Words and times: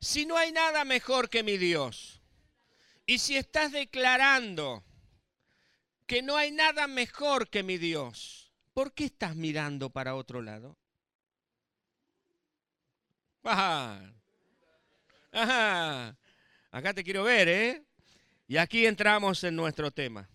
Si 0.00 0.26
no 0.26 0.36
hay 0.36 0.52
nada 0.52 0.84
mejor 0.84 1.28
que 1.28 1.42
mi 1.42 1.58
Dios, 1.58 2.22
y 3.04 3.18
si 3.18 3.36
estás 3.36 3.72
declarando 3.72 4.84
que 6.06 6.22
no 6.22 6.36
hay 6.36 6.50
nada 6.50 6.86
mejor 6.86 7.48
que 7.48 7.62
mi 7.62 7.78
Dios, 7.78 8.52
¿por 8.74 8.92
qué 8.92 9.06
estás 9.06 9.34
mirando 9.34 9.90
para 9.90 10.14
otro 10.14 10.42
lado? 10.42 10.76
Ajá. 13.42 14.12
Ajá. 15.32 16.16
Acá 16.70 16.94
te 16.94 17.02
quiero 17.02 17.24
ver, 17.24 17.48
¿eh? 17.48 17.84
Y 18.46 18.56
aquí 18.56 18.86
entramos 18.86 19.42
en 19.44 19.56
nuestro 19.56 19.90
tema. 19.90 20.28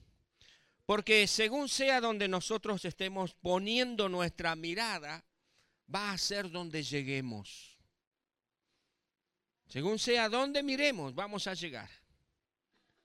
Porque 0.85 1.27
según 1.27 1.69
sea 1.69 2.01
donde 2.01 2.27
nosotros 2.27 2.83
estemos 2.85 3.33
poniendo 3.35 4.09
nuestra 4.09 4.55
mirada, 4.55 5.23
va 5.93 6.11
a 6.11 6.17
ser 6.17 6.51
donde 6.51 6.83
lleguemos. 6.83 7.72
Según 9.73 9.97
sea 9.97 10.29
donde 10.29 10.61
miremos, 10.61 11.15
vamos 11.15 11.47
a 11.47 11.55
llegar. 11.55 11.89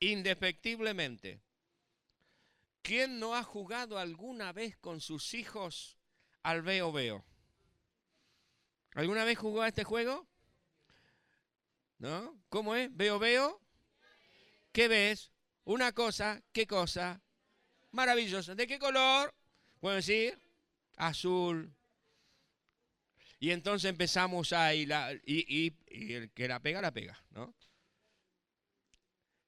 Indefectiblemente. 0.01 1.41
¿Quién 2.83 3.19
no 3.19 3.35
ha 3.35 3.43
jugado 3.43 3.99
alguna 3.99 4.53
vez 4.53 4.77
con 4.77 5.01
sus 5.01 5.33
hijos 5.33 5.97
al 6.43 6.61
veo 6.61 6.93
veo? 6.93 7.25
¿Alguna 8.93 9.25
vez 9.25 9.39
jugó 9.39 9.63
a 9.63 9.69
este 9.69 9.83
juego? 9.83 10.29
¿No? 11.97 12.39
¿Cómo 12.51 12.75
es? 12.77 12.95
¿Veo 12.95 13.19
veo? 13.19 13.63
¿Qué 14.71 14.89
ves? 14.89 15.33
Una 15.65 15.93
cosa, 15.93 16.43
¿qué 16.53 16.67
cosa? 16.67 17.23
Maravillosa. 17.93 18.55
¿De 18.55 18.67
qué 18.67 18.79
color? 18.79 19.35
Puedo 19.81 19.97
decir, 19.97 20.39
azul. 20.97 21.75
Y 23.41 23.51
entonces 23.53 23.89
empezamos 23.89 24.53
a 24.53 24.75
y, 24.75 24.89
y, 25.27 25.75
el 26.13 26.31
que 26.33 26.49
la 26.49 26.61
pega, 26.61 26.81
la 26.81 26.93
pega, 26.93 27.23
¿no? 27.31 27.55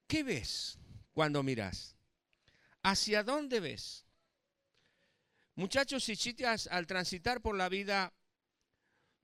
¿Qué 0.07 0.23
ves 0.23 0.79
cuando 1.13 1.43
miras? 1.43 1.97
¿Hacia 2.83 3.25
dónde 3.25 3.61
ves? 3.61 4.07
Muchachos 5.57 6.09
y 6.09 6.17
chicas, 6.17 6.69
al 6.69 6.87
transitar 6.87 7.41
por 7.43 7.57
la 7.57 7.69
vida, 7.69 8.13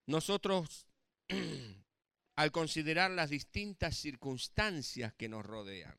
nosotros, 0.06 0.86
al 2.36 2.52
considerar 2.52 3.10
las 3.12 3.30
distintas 3.30 3.96
circunstancias 3.96 5.14
que 5.14 5.28
nos 5.28 5.46
rodean, 5.46 5.96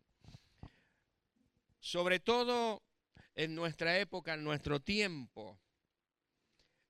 sobre 1.79 2.19
todo 2.19 2.83
en 3.33 3.55
nuestra 3.55 3.97
época, 3.99 4.33
en 4.33 4.43
nuestro 4.43 4.81
tiempo, 4.81 5.59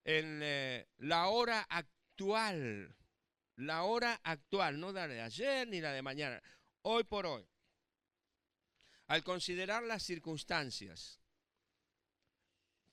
en 0.08 0.40
eh, 0.42 0.88
la 1.00 1.28
hora 1.28 1.68
actual, 1.70 2.96
la 3.58 3.84
hora 3.84 4.20
actual, 4.24 4.80
no 4.80 4.94
la 4.94 5.06
de 5.06 5.20
ayer 5.20 5.68
ni 5.68 5.82
la 5.82 5.92
de 5.92 6.02
mañana, 6.02 6.42
hoy 6.84 7.04
por 7.04 7.26
hoy, 7.26 7.46
al 9.08 9.22
considerar 9.26 9.84
las 9.84 10.04
circunstancias, 10.04 11.20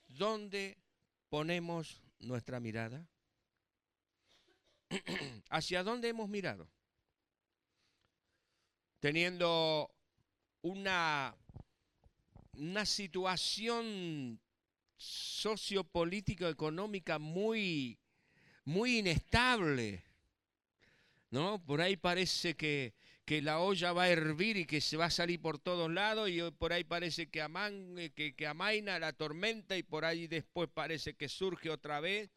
¿dónde 0.09 0.77
ponemos 1.29 2.03
nuestra 2.19 2.59
mirada? 2.59 3.07
¿Hacia 5.51 5.85
dónde 5.85 6.09
hemos 6.09 6.29
mirado? 6.29 6.69
Teniendo 8.99 9.95
una, 10.63 11.37
una 12.55 12.85
situación 12.85 14.41
sociopolítica 14.97 16.49
económica 16.49 17.19
muy, 17.19 17.99
muy 18.65 18.99
inestable. 18.99 20.05
¿No? 21.31 21.65
Por 21.65 21.81
ahí 21.81 21.97
parece 21.97 22.55
que, 22.55 22.95
que, 23.25 23.43
la 23.43 23.59
olla 23.59 23.93
va 23.93 24.05
a 24.05 24.09
hervir 24.09 24.57
y 24.57 24.67
que 24.67 24.81
se 24.81 24.97
va 24.97 25.07
a 25.07 25.11
salir 25.11 25.41
por 25.41 25.59
todos 25.59 25.91
lados 25.91 26.31
y 26.31 26.39
por 26.53 26.73
ahí 26.73 26.85
parece 26.85 27.29
que, 27.29 27.43
aman, 27.43 27.97
que, 28.15 28.35
que 28.37 28.47
amaina 28.47 29.01
la 29.01 29.13
tormenta 29.13 29.77
y 29.77 29.83
por 29.83 30.05
ahí 30.05 30.29
después 30.29 30.69
parece 30.73 31.15
que 31.15 31.29
surge 31.29 31.71
otra 31.71 32.01
vez. 32.01 32.31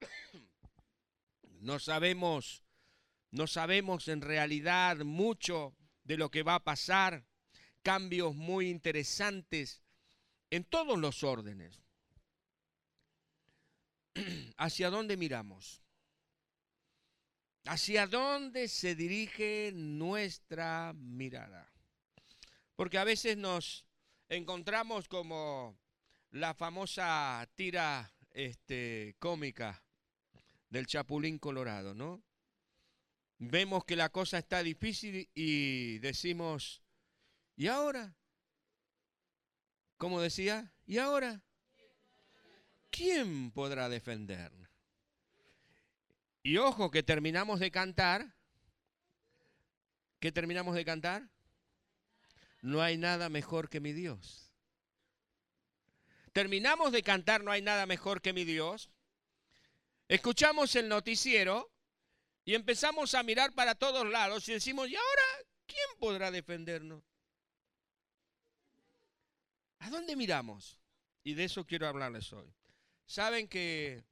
No 1.60 1.78
sabemos, 1.78 2.64
no 3.30 3.46
sabemos 3.46 4.08
en 4.08 4.20
realidad 4.20 4.96
mucho 5.04 5.76
de 6.02 6.16
lo 6.16 6.28
que 6.28 6.42
va 6.42 6.56
a 6.56 6.64
pasar, 6.64 7.24
cambios 7.84 8.34
muy 8.34 8.68
interesantes 8.68 9.82
en 10.52 10.64
todos 10.64 10.98
los 10.98 11.24
órdenes. 11.24 11.80
¿Hacia 14.58 14.90
dónde 14.90 15.16
miramos? 15.16 15.82
¿Hacia 17.64 18.06
dónde 18.06 18.68
se 18.68 18.94
dirige 18.94 19.72
nuestra 19.74 20.92
mirada? 20.94 21.72
Porque 22.76 22.98
a 22.98 23.04
veces 23.04 23.38
nos 23.38 23.86
encontramos 24.28 25.08
como 25.08 25.78
la 26.32 26.52
famosa 26.52 27.48
tira 27.54 28.12
este, 28.30 29.16
cómica 29.18 29.82
del 30.68 30.86
Chapulín 30.86 31.38
Colorado, 31.38 31.94
¿no? 31.94 32.22
Vemos 33.38 33.86
que 33.86 33.96
la 33.96 34.10
cosa 34.10 34.36
está 34.38 34.62
difícil 34.62 35.30
y 35.34 35.98
decimos, 36.00 36.82
¿y 37.56 37.68
ahora? 37.68 38.14
¿Cómo 40.02 40.20
decía? 40.20 40.72
¿Y 40.84 40.98
ahora? 40.98 41.40
¿Quién 42.90 43.52
podrá 43.52 43.88
defendernos? 43.88 44.68
Y 46.42 46.56
ojo 46.56 46.90
que 46.90 47.04
terminamos 47.04 47.60
de 47.60 47.70
cantar. 47.70 48.34
¿Qué 50.18 50.32
terminamos 50.32 50.74
de 50.74 50.84
cantar? 50.84 51.30
No 52.62 52.82
hay 52.82 52.98
nada 52.98 53.28
mejor 53.28 53.68
que 53.68 53.78
mi 53.78 53.92
Dios. 53.92 54.50
Terminamos 56.32 56.90
de 56.90 57.04
cantar 57.04 57.44
No 57.44 57.52
hay 57.52 57.62
nada 57.62 57.86
mejor 57.86 58.20
que 58.20 58.32
mi 58.32 58.42
Dios. 58.42 58.90
Escuchamos 60.08 60.74
el 60.74 60.88
noticiero 60.88 61.70
y 62.44 62.56
empezamos 62.56 63.14
a 63.14 63.22
mirar 63.22 63.52
para 63.52 63.76
todos 63.76 64.04
lados 64.08 64.48
y 64.48 64.54
decimos, 64.54 64.88
¿y 64.88 64.96
ahora 64.96 65.46
quién 65.64 65.86
podrá 66.00 66.32
defendernos? 66.32 67.04
¿A 69.82 69.90
dónde 69.90 70.14
miramos? 70.14 70.78
Y 71.24 71.34
de 71.34 71.44
eso 71.44 71.66
quiero 71.66 71.88
hablarles 71.88 72.32
hoy. 72.32 72.48
Saben 73.04 73.48
que... 73.48 74.04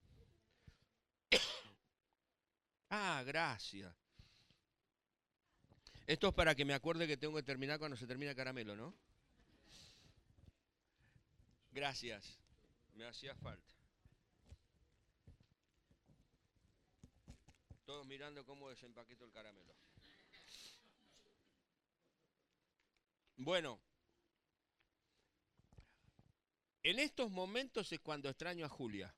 ah, 2.90 3.22
gracias. 3.24 3.94
Esto 6.08 6.28
es 6.28 6.34
para 6.34 6.56
que 6.56 6.64
me 6.64 6.74
acuerde 6.74 7.06
que 7.06 7.16
tengo 7.16 7.36
que 7.36 7.44
terminar 7.44 7.78
cuando 7.78 7.96
se 7.96 8.08
termina 8.08 8.32
el 8.32 8.36
caramelo, 8.36 8.74
¿no? 8.74 8.96
Gracias. 11.70 12.40
Me 12.94 13.06
hacía 13.06 13.36
falta. 13.36 13.72
Todos 17.84 18.04
mirando 18.08 18.44
cómo 18.44 18.68
desempaqueto 18.70 19.24
el 19.24 19.30
caramelo. 19.30 19.72
Bueno, 23.36 23.80
en 26.82 26.98
estos 26.98 27.30
momentos 27.30 27.92
es 27.92 28.00
cuando 28.00 28.28
extraño 28.28 28.64
a 28.64 28.68
Julia. 28.68 29.14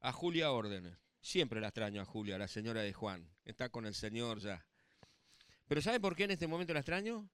A 0.00 0.12
Julia 0.12 0.50
Órdenes. 0.50 0.98
Siempre 1.20 1.60
la 1.60 1.68
extraño 1.68 2.02
a 2.02 2.04
Julia, 2.04 2.36
la 2.36 2.48
señora 2.48 2.82
de 2.82 2.92
Juan. 2.92 3.30
Está 3.44 3.68
con 3.68 3.86
el 3.86 3.94
Señor 3.94 4.40
ya. 4.40 4.66
Pero 5.68 5.80
¿sabe 5.80 6.00
por 6.00 6.16
qué 6.16 6.24
en 6.24 6.32
este 6.32 6.48
momento 6.48 6.72
la 6.74 6.80
extraño? 6.80 7.28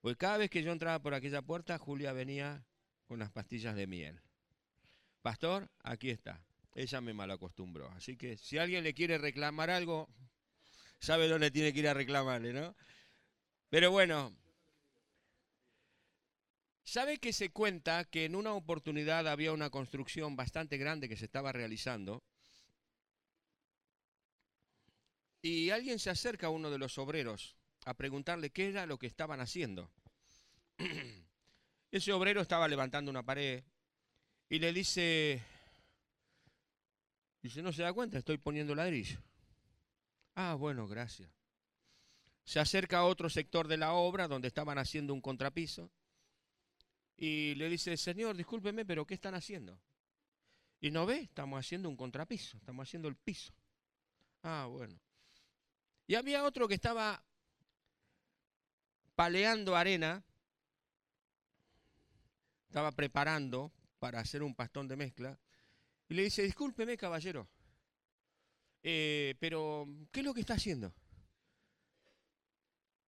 Porque 0.00 0.16
cada 0.16 0.36
vez 0.36 0.50
que 0.50 0.62
yo 0.62 0.70
entraba 0.70 1.00
por 1.00 1.14
aquella 1.14 1.42
puerta, 1.42 1.78
Julia 1.78 2.12
venía 2.12 2.64
con 3.06 3.18
las 3.18 3.30
pastillas 3.30 3.74
de 3.74 3.86
miel. 3.86 4.20
Pastor, 5.22 5.70
aquí 5.82 6.10
está. 6.10 6.44
Ella 6.74 7.00
me 7.00 7.14
malacostumbró. 7.14 7.90
Así 7.92 8.16
que 8.16 8.36
si 8.36 8.58
alguien 8.58 8.84
le 8.84 8.94
quiere 8.94 9.18
reclamar 9.18 9.70
algo, 9.70 10.08
sabe 11.00 11.28
dónde 11.28 11.50
tiene 11.50 11.72
que 11.72 11.80
ir 11.80 11.88
a 11.88 11.94
reclamarle, 11.94 12.52
¿no? 12.52 12.76
Pero 13.68 13.90
bueno, 13.90 14.34
¿sabe 16.90 17.18
que 17.18 17.32
se 17.32 17.50
cuenta 17.50 18.04
que 18.04 18.24
en 18.24 18.34
una 18.34 18.52
oportunidad 18.52 19.28
había 19.28 19.52
una 19.52 19.70
construcción 19.70 20.34
bastante 20.34 20.76
grande 20.76 21.08
que 21.08 21.16
se 21.16 21.24
estaba 21.24 21.52
realizando? 21.52 22.24
Y 25.40 25.70
alguien 25.70 26.00
se 26.00 26.10
acerca 26.10 26.48
a 26.48 26.50
uno 26.50 26.68
de 26.68 26.78
los 26.78 26.98
obreros 26.98 27.56
a 27.84 27.94
preguntarle 27.94 28.50
qué 28.50 28.68
era 28.68 28.86
lo 28.86 28.98
que 28.98 29.06
estaban 29.06 29.40
haciendo. 29.40 29.88
Ese 31.92 32.12
obrero 32.12 32.40
estaba 32.40 32.66
levantando 32.66 33.08
una 33.08 33.22
pared 33.22 33.62
y 34.48 34.58
le 34.58 34.72
dice, 34.72 35.40
Dice, 37.40 37.62
no 37.62 37.72
se 37.72 37.82
da 37.82 37.92
cuenta, 37.92 38.18
estoy 38.18 38.36
poniendo 38.36 38.74
ladrillo. 38.74 39.20
Ah, 40.34 40.54
bueno, 40.54 40.88
gracias. 40.88 41.30
Se 42.44 42.58
acerca 42.58 42.98
a 42.98 43.04
otro 43.04 43.30
sector 43.30 43.68
de 43.68 43.76
la 43.76 43.92
obra 43.92 44.26
donde 44.26 44.48
estaban 44.48 44.76
haciendo 44.76 45.14
un 45.14 45.20
contrapiso 45.20 45.92
y 47.22 47.54
le 47.56 47.68
dice, 47.68 47.98
Señor, 47.98 48.34
discúlpeme, 48.34 48.86
pero 48.86 49.06
¿qué 49.06 49.12
están 49.12 49.34
haciendo? 49.34 49.78
Y 50.80 50.90
no 50.90 51.04
ve, 51.04 51.18
estamos 51.18 51.60
haciendo 51.60 51.90
un 51.90 51.96
contrapiso, 51.96 52.56
estamos 52.56 52.88
haciendo 52.88 53.08
el 53.08 53.14
piso. 53.14 53.52
Ah, 54.42 54.66
bueno. 54.70 54.98
Y 56.06 56.14
había 56.14 56.42
otro 56.44 56.66
que 56.66 56.76
estaba 56.76 57.22
paleando 59.14 59.76
arena, 59.76 60.24
estaba 62.68 62.90
preparando 62.90 63.70
para 63.98 64.20
hacer 64.20 64.42
un 64.42 64.54
pastón 64.54 64.88
de 64.88 64.96
mezcla, 64.96 65.38
y 66.08 66.14
le 66.14 66.22
dice, 66.22 66.42
discúlpeme 66.42 66.96
caballero, 66.96 67.46
eh, 68.82 69.34
pero 69.38 69.86
¿qué 70.10 70.20
es 70.20 70.24
lo 70.24 70.32
que 70.32 70.40
está 70.40 70.54
haciendo? 70.54 70.94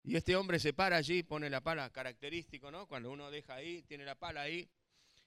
Y 0.03 0.17
este 0.17 0.35
hombre 0.35 0.59
se 0.59 0.73
para 0.73 0.97
allí, 0.97 1.23
pone 1.23 1.49
la 1.49 1.61
pala, 1.61 1.89
característico, 1.89 2.69
¿no? 2.71 2.87
Cuando 2.87 3.09
uno 3.09 3.31
deja 3.31 3.55
ahí, 3.55 3.83
tiene 3.83 4.03
la 4.03 4.15
pala 4.15 4.41
ahí, 4.41 4.69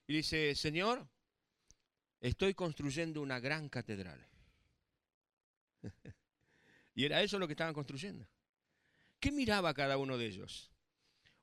y 0.06 0.12
dice, 0.14 0.54
Señor, 0.54 1.08
estoy 2.20 2.54
construyendo 2.54 3.22
una 3.22 3.40
gran 3.40 3.70
catedral. 3.70 4.26
y 6.94 7.04
era 7.04 7.22
eso 7.22 7.38
lo 7.38 7.46
que 7.46 7.54
estaban 7.54 7.74
construyendo. 7.74 8.28
¿Qué 9.18 9.32
miraba 9.32 9.72
cada 9.72 9.96
uno 9.96 10.18
de 10.18 10.26
ellos? 10.26 10.70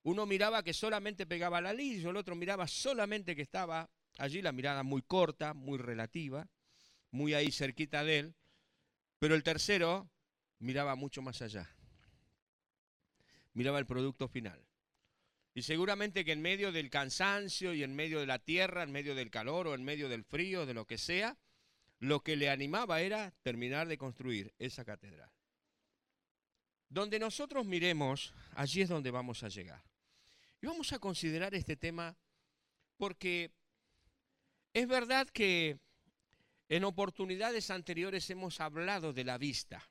Uno 0.04 0.26
miraba 0.26 0.64
que 0.64 0.74
solamente 0.74 1.26
pegaba 1.26 1.60
la 1.60 1.74
línea, 1.74 2.10
el 2.10 2.18
otro 2.18 2.36
miraba 2.36 2.68
solamente 2.68 3.36
que 3.36 3.42
estaba 3.42 3.90
allí, 4.20 4.42
la 4.42 4.52
mirada 4.52 4.84
muy 4.84 5.02
corta, 5.02 5.54
muy 5.54 5.80
relativa, 5.80 6.48
muy 7.10 7.34
ahí 7.34 7.52
cerquita 7.52 8.04
de 8.04 8.20
él, 8.20 8.36
pero 9.18 9.34
el 9.34 9.44
tercero 9.44 10.10
miraba 10.60 10.96
mucho 10.96 11.22
más 11.22 11.42
allá. 11.42 11.74
Miraba 13.54 13.80
el 13.80 13.86
producto 13.86 14.28
final. 14.28 14.66
Y 15.56 15.62
seguramente 15.62 16.26
que 16.26 16.32
en 16.32 16.42
medio 16.42 16.72
del 16.72 16.90
cansancio 16.90 17.74
y 17.74 17.84
en 17.84 17.96
medio 17.96 18.20
de 18.20 18.26
la 18.26 18.40
tierra, 18.40 18.84
en 18.84 18.92
medio 18.92 19.14
del 19.14 19.30
calor 19.30 19.68
o 19.68 19.76
en 19.76 19.84
medio 19.84 20.10
del 20.10 20.24
frío, 20.24 20.66
de 20.66 20.74
lo 20.74 20.86
que 20.86 20.98
sea, 20.98 21.38
lo 22.00 22.22
que 22.22 22.36
le 22.36 22.50
animaba 22.50 23.02
era 23.02 23.32
terminar 23.44 23.88
de 23.88 23.98
construir 23.98 24.54
esa 24.58 24.84
catedral. 24.84 25.32
Donde 26.90 27.20
nosotros 27.20 27.66
miremos, 27.66 28.34
allí 28.56 28.82
es 28.82 28.90
donde 28.90 29.12
vamos 29.12 29.44
a 29.44 29.50
llegar. 29.50 29.84
Y 30.62 30.66
vamos 30.66 30.92
a 30.94 31.00
considerar 31.00 31.54
este 31.54 31.76
tema 31.76 32.16
porque 32.98 33.52
es 34.74 34.88
verdad 34.88 35.30
que 35.30 35.78
en 36.70 36.84
oportunidades 36.84 37.70
anteriores 37.70 38.30
hemos 38.30 38.60
hablado 38.60 39.14
de 39.14 39.24
la 39.24 39.38
vista. 39.38 39.88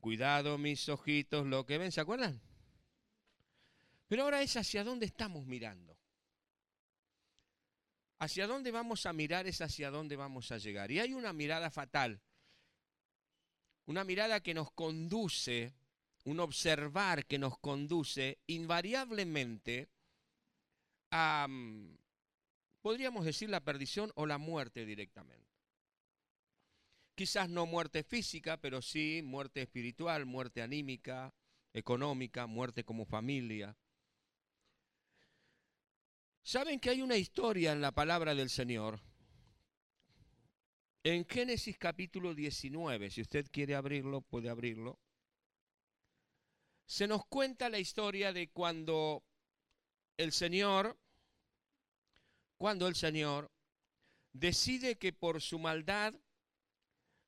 Cuidado 0.00 0.56
mis 0.56 0.88
ojitos, 0.88 1.46
lo 1.46 1.66
que 1.66 1.78
ven, 1.78 1.92
¿se 1.92 2.00
acuerdan? 2.00 2.40
Pero 4.08 4.24
ahora 4.24 4.42
es 4.42 4.56
hacia 4.56 4.82
dónde 4.82 5.06
estamos 5.06 5.46
mirando. 5.46 5.96
Hacia 8.18 8.46
dónde 8.46 8.70
vamos 8.70 9.06
a 9.06 9.12
mirar 9.12 9.46
es 9.46 9.60
hacia 9.60 9.90
dónde 9.90 10.16
vamos 10.16 10.50
a 10.52 10.58
llegar. 10.58 10.90
Y 10.90 11.00
hay 11.00 11.12
una 11.12 11.32
mirada 11.32 11.70
fatal, 11.70 12.20
una 13.86 14.04
mirada 14.04 14.40
que 14.40 14.54
nos 14.54 14.72
conduce, 14.72 15.74
un 16.24 16.40
observar 16.40 17.26
que 17.26 17.38
nos 17.38 17.58
conduce 17.58 18.38
invariablemente 18.46 19.88
a, 21.10 21.46
mm, 21.48 21.96
podríamos 22.80 23.24
decir, 23.24 23.50
la 23.50 23.60
perdición 23.60 24.12
o 24.14 24.26
la 24.26 24.38
muerte 24.38 24.84
directamente. 24.84 25.49
Quizás 27.20 27.50
no 27.50 27.66
muerte 27.66 28.02
física, 28.02 28.56
pero 28.56 28.80
sí 28.80 29.20
muerte 29.22 29.60
espiritual, 29.60 30.24
muerte 30.24 30.62
anímica, 30.62 31.34
económica, 31.74 32.46
muerte 32.46 32.82
como 32.82 33.04
familia. 33.04 33.76
¿Saben 36.42 36.80
que 36.80 36.88
hay 36.88 37.02
una 37.02 37.18
historia 37.18 37.72
en 37.72 37.82
la 37.82 37.92
palabra 37.92 38.34
del 38.34 38.48
Señor? 38.48 39.02
En 41.04 41.26
Génesis 41.26 41.76
capítulo 41.76 42.34
19, 42.34 43.10
si 43.10 43.20
usted 43.20 43.46
quiere 43.52 43.74
abrirlo, 43.74 44.22
puede 44.22 44.48
abrirlo. 44.48 44.98
Se 46.86 47.06
nos 47.06 47.26
cuenta 47.26 47.68
la 47.68 47.80
historia 47.80 48.32
de 48.32 48.48
cuando 48.48 49.22
el 50.16 50.32
Señor, 50.32 50.98
cuando 52.56 52.88
el 52.88 52.94
Señor 52.94 53.52
decide 54.32 54.96
que 54.96 55.12
por 55.12 55.42
su 55.42 55.58
maldad 55.58 56.14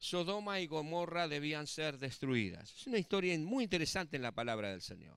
Sodoma 0.03 0.59
y 0.59 0.67
Gomorra 0.67 1.29
debían 1.29 1.69
ser 1.69 1.97
destruidas. 1.97 2.75
Es 2.75 2.89
una 2.89 2.99
historia 2.99 3.39
muy 3.39 3.63
interesante 3.63 4.17
en 4.17 4.23
la 4.23 4.33
palabra 4.33 4.73
del 4.73 4.83
Señor. 4.83 5.17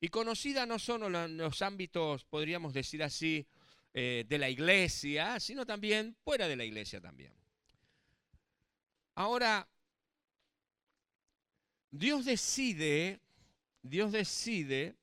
Y 0.00 0.08
conocida 0.08 0.66
no 0.66 0.80
solo 0.80 1.06
en 1.06 1.36
los 1.36 1.62
ámbitos, 1.62 2.24
podríamos 2.24 2.74
decir 2.74 3.04
así, 3.04 3.46
eh, 3.94 4.24
de 4.28 4.38
la 4.38 4.50
iglesia, 4.50 5.38
sino 5.38 5.64
también 5.64 6.16
fuera 6.24 6.48
de 6.48 6.56
la 6.56 6.64
iglesia 6.64 7.00
también. 7.00 7.32
Ahora, 9.14 9.68
Dios 11.92 12.24
decide, 12.24 13.20
Dios 13.82 14.10
decide 14.10 14.96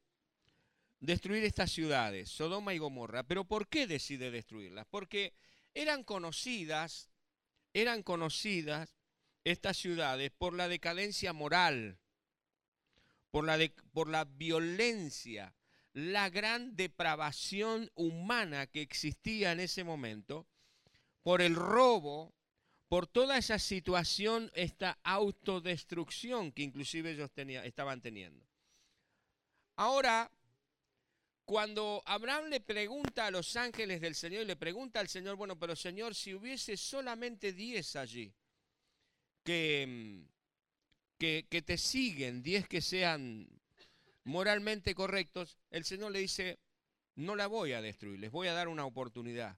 destruir 1.00 1.46
estas 1.46 1.72
ciudades, 1.72 2.30
Sodoma 2.30 2.74
y 2.74 2.80
Gomorra. 2.80 3.24
Pero 3.24 3.46
¿por 3.46 3.70
qué 3.70 3.88
decide 3.88 4.30
destruirlas? 4.30 4.86
Porque 4.90 5.34
eran 5.74 6.04
conocidas, 6.04 7.13
eran 7.74 8.04
conocidas 8.04 8.96
estas 9.44 9.78
ciudades 9.78 10.32
por 10.32 10.54
la 10.54 10.68
decadencia 10.68 11.34
moral 11.34 12.00
por 13.34 13.46
la, 13.46 13.58
por 13.94 14.10
la 14.10 14.26
violencia, 14.26 15.56
la 15.92 16.30
gran 16.30 16.76
depravación 16.76 17.90
humana 17.96 18.68
que 18.68 18.84
existía 18.84 19.52
en 19.52 19.60
ese 19.60 19.84
momento, 19.84 20.46
por 21.24 21.42
el 21.42 21.56
robo, 21.56 22.36
por 22.88 23.08
toda 23.08 23.40
esa 23.40 23.58
situación, 23.58 24.52
esta 24.54 25.00
autodestrucción 25.02 26.52
que 26.52 26.62
inclusive 26.62 27.10
ellos 27.10 27.32
estaban 27.36 28.02
teniendo. 28.02 28.46
Ahora, 29.78 30.30
cuando 31.46 32.02
Abraham 32.06 32.50
le 32.50 32.62
pregunta 32.62 33.28
a 33.28 33.32
los 33.32 33.56
ángeles 33.56 34.00
del 34.00 34.16
Señor 34.16 34.44
y 34.44 34.46
le 34.46 34.56
pregunta 34.56 35.00
al 35.00 35.10
Señor, 35.10 35.36
bueno, 35.36 35.60
pero 35.60 35.76
Señor, 35.76 36.16
si 36.16 36.34
hubiese 36.34 36.78
solamente 36.78 37.52
diez 37.52 37.96
allí, 37.96 38.34
que, 39.44 39.86
mm, 39.88 40.34
que, 41.18 41.62
te 41.66 41.78
siguen, 41.78 42.44
diez 42.44 42.68
que 42.68 42.82
sean 42.82 43.48
moralmente 44.26 44.94
correctos, 44.94 45.58
el 45.70 45.86
Señor 45.86 46.12
le 46.12 46.20
dice, 46.20 46.60
no 47.16 47.36
la 47.36 47.48
voy 47.48 47.74
a 47.74 47.82
destruir, 47.82 48.20
les 48.20 48.32
voy 48.32 48.48
a 48.48 48.54
dar 48.54 48.68
una 48.68 48.86
oportunidad. 48.86 49.58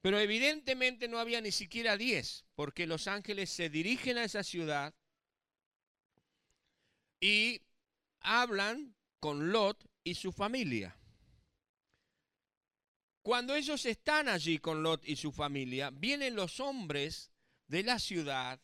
Pero 0.00 0.20
evidentemente 0.20 1.08
no 1.08 1.18
había 1.18 1.40
ni 1.40 1.50
siquiera 1.50 1.96
diez, 1.96 2.44
porque 2.54 2.86
los 2.86 3.08
ángeles 3.08 3.50
se 3.50 3.70
dirigen 3.70 4.18
a 4.18 4.24
esa 4.24 4.44
ciudad 4.44 4.94
y 7.20 7.62
hablan 8.20 8.94
con 9.18 9.50
Lot 9.50 9.84
y 10.04 10.14
su 10.14 10.30
familia. 10.30 10.96
Cuando 13.24 13.54
ellos 13.54 13.86
están 13.86 14.28
allí 14.28 14.58
con 14.58 14.82
Lot 14.82 15.08
y 15.08 15.16
su 15.16 15.32
familia, 15.32 15.88
vienen 15.88 16.36
los 16.36 16.60
hombres 16.60 17.32
de 17.66 17.82
la 17.82 17.98
ciudad 17.98 18.60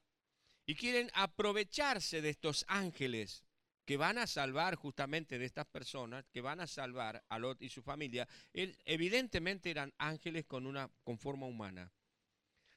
y 0.66 0.74
quieren 0.74 1.10
aprovecharse 1.14 2.20
de 2.20 2.28
estos 2.28 2.66
ángeles 2.68 3.42
que 3.86 3.96
van 3.96 4.18
a 4.18 4.26
salvar 4.26 4.74
justamente 4.74 5.38
de 5.38 5.46
estas 5.46 5.64
personas, 5.64 6.26
que 6.30 6.42
van 6.42 6.60
a 6.60 6.66
salvar 6.66 7.24
a 7.30 7.38
Lot 7.38 7.62
y 7.62 7.70
su 7.70 7.80
familia. 7.80 8.28
evidentemente 8.52 9.70
eran 9.70 9.94
ángeles 9.96 10.44
con, 10.44 10.66
una, 10.66 10.90
con 11.04 11.18
forma 11.18 11.46
humana. 11.46 11.90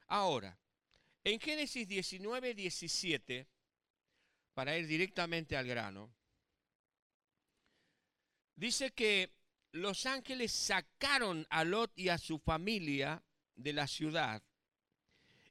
Ahora, 0.08 0.58
en 1.26 1.38
Génesis 1.38 1.86
19, 1.86 2.54
17, 2.54 3.46
para 4.54 4.78
ir 4.78 4.88
directamente 4.88 5.58
al 5.58 5.68
grano, 5.68 6.16
dice 8.56 8.92
que 8.92 9.43
los 9.74 10.06
ángeles 10.06 10.52
sacaron 10.52 11.46
a 11.50 11.64
Lot 11.64 11.92
y 11.96 12.10
a 12.10 12.18
su 12.18 12.40
familia 12.40 13.22
de 13.56 13.74
la 13.74 13.88
ciudad 13.88 14.42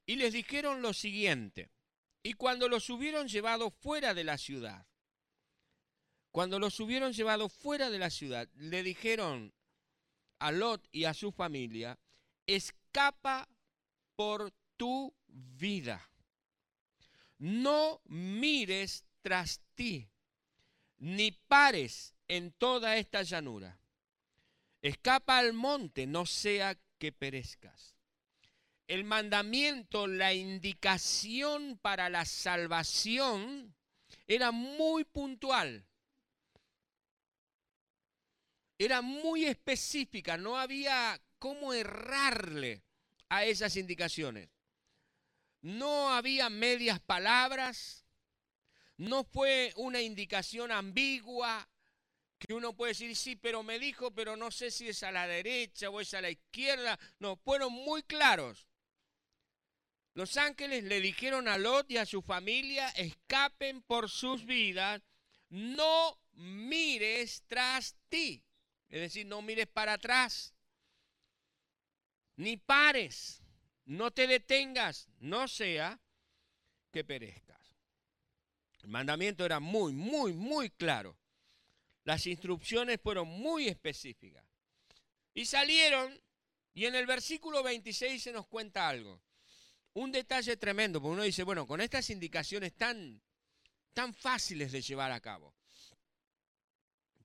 y 0.06 0.16
les 0.16 0.32
dijeron 0.32 0.80
lo 0.80 0.92
siguiente, 0.92 1.70
y 2.22 2.34
cuando 2.34 2.68
los 2.68 2.88
hubieron 2.90 3.28
llevado 3.28 3.70
fuera 3.70 4.14
de 4.14 4.24
la 4.24 4.38
ciudad, 4.38 4.86
cuando 6.30 6.58
los 6.58 6.78
hubieron 6.80 7.12
llevado 7.12 7.48
fuera 7.48 7.90
de 7.90 7.98
la 7.98 8.10
ciudad, 8.10 8.48
le 8.54 8.82
dijeron 8.82 9.52
a 10.38 10.50
Lot 10.50 10.88
y 10.92 11.04
a 11.04 11.14
su 11.14 11.30
familia, 11.30 11.98
escapa 12.46 13.48
por 14.16 14.52
tu 14.76 15.14
vida. 15.26 16.08
No 17.38 18.00
mires 18.06 19.04
tras 19.20 19.60
ti, 19.74 20.08
ni 20.98 21.32
pares 21.32 22.14
en 22.28 22.52
toda 22.52 22.96
esta 22.96 23.22
llanura. 23.22 23.81
Escapa 24.82 25.38
al 25.38 25.52
monte, 25.52 26.06
no 26.06 26.26
sea 26.26 26.76
que 26.98 27.12
perezcas 27.12 27.92
el 28.92 29.04
mandamiento, 29.04 30.06
la 30.06 30.34
indicación 30.34 31.78
para 31.80 32.10
la 32.10 32.26
salvación 32.26 33.74
era 34.26 34.52
muy 34.52 35.04
puntual. 35.04 35.86
Era 38.76 39.00
muy 39.00 39.46
específica, 39.46 40.36
no 40.36 40.58
había 40.58 41.18
cómo 41.38 41.72
errarle 41.72 42.82
a 43.30 43.44
esas 43.46 43.76
indicaciones. 43.76 44.50
no 45.62 46.12
había 46.12 46.50
medias 46.50 46.98
palabras, 47.00 48.04
no 48.98 49.24
fue 49.24 49.72
una 49.76 50.02
indicación 50.02 50.70
ambigua 50.70 51.66
que 52.42 52.54
uno 52.54 52.72
puede 52.74 52.90
decir, 52.90 53.14
sí, 53.14 53.36
pero 53.36 53.62
me 53.62 53.78
dijo, 53.78 54.10
pero 54.10 54.36
no 54.36 54.50
sé 54.50 54.72
si 54.72 54.88
es 54.88 55.04
a 55.04 55.12
la 55.12 55.28
derecha 55.28 55.90
o 55.90 56.00
es 56.00 56.12
a 56.12 56.20
la 56.20 56.30
izquierda. 56.30 56.98
No, 57.20 57.36
fueron 57.36 57.72
muy 57.72 58.02
claros. 58.02 58.66
Los 60.14 60.36
ángeles 60.36 60.84
le 60.84 61.00
dijeron 61.00 61.46
a 61.46 61.56
Lot 61.56 61.90
y 61.90 61.98
a 61.98 62.04
su 62.04 62.20
familia, 62.20 62.88
escapen 62.90 63.80
por 63.82 64.10
sus 64.10 64.44
vidas, 64.44 65.00
no 65.50 66.18
mires 66.32 67.44
tras 67.46 67.96
ti. 68.08 68.42
Es 68.88 69.00
decir, 69.00 69.24
no 69.24 69.40
mires 69.40 69.68
para 69.68 69.94
atrás, 69.94 70.52
ni 72.36 72.56
pares, 72.56 73.40
no 73.84 74.10
te 74.10 74.26
detengas, 74.26 75.08
no 75.20 75.46
sea 75.48 75.98
que 76.90 77.04
perezcas. 77.04 77.78
El 78.82 78.88
mandamiento 78.88 79.46
era 79.46 79.60
muy, 79.60 79.92
muy, 79.92 80.32
muy 80.34 80.68
claro. 80.70 81.16
Las 82.04 82.26
instrucciones 82.26 83.00
fueron 83.00 83.28
muy 83.28 83.68
específicas. 83.68 84.44
Y 85.34 85.46
salieron, 85.46 86.20
y 86.74 86.86
en 86.86 86.94
el 86.94 87.06
versículo 87.06 87.62
26 87.62 88.22
se 88.22 88.32
nos 88.32 88.46
cuenta 88.46 88.88
algo. 88.88 89.20
Un 89.94 90.10
detalle 90.10 90.56
tremendo, 90.56 91.00
porque 91.00 91.14
uno 91.14 91.22
dice, 91.22 91.42
bueno, 91.42 91.66
con 91.66 91.80
estas 91.80 92.10
indicaciones 92.10 92.74
tan, 92.74 93.22
tan 93.92 94.14
fáciles 94.14 94.72
de 94.72 94.82
llevar 94.82 95.12
a 95.12 95.20
cabo, 95.20 95.54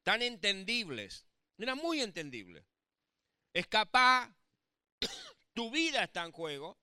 tan 0.04 0.22
entendibles, 0.22 1.26
era 1.58 1.76
muy 1.76 2.02
entendible. 2.02 2.66
Escapá, 3.54 4.36
tu 5.54 5.72
vida 5.72 6.04
está 6.04 6.24
en 6.24 6.32
juego, 6.32 6.78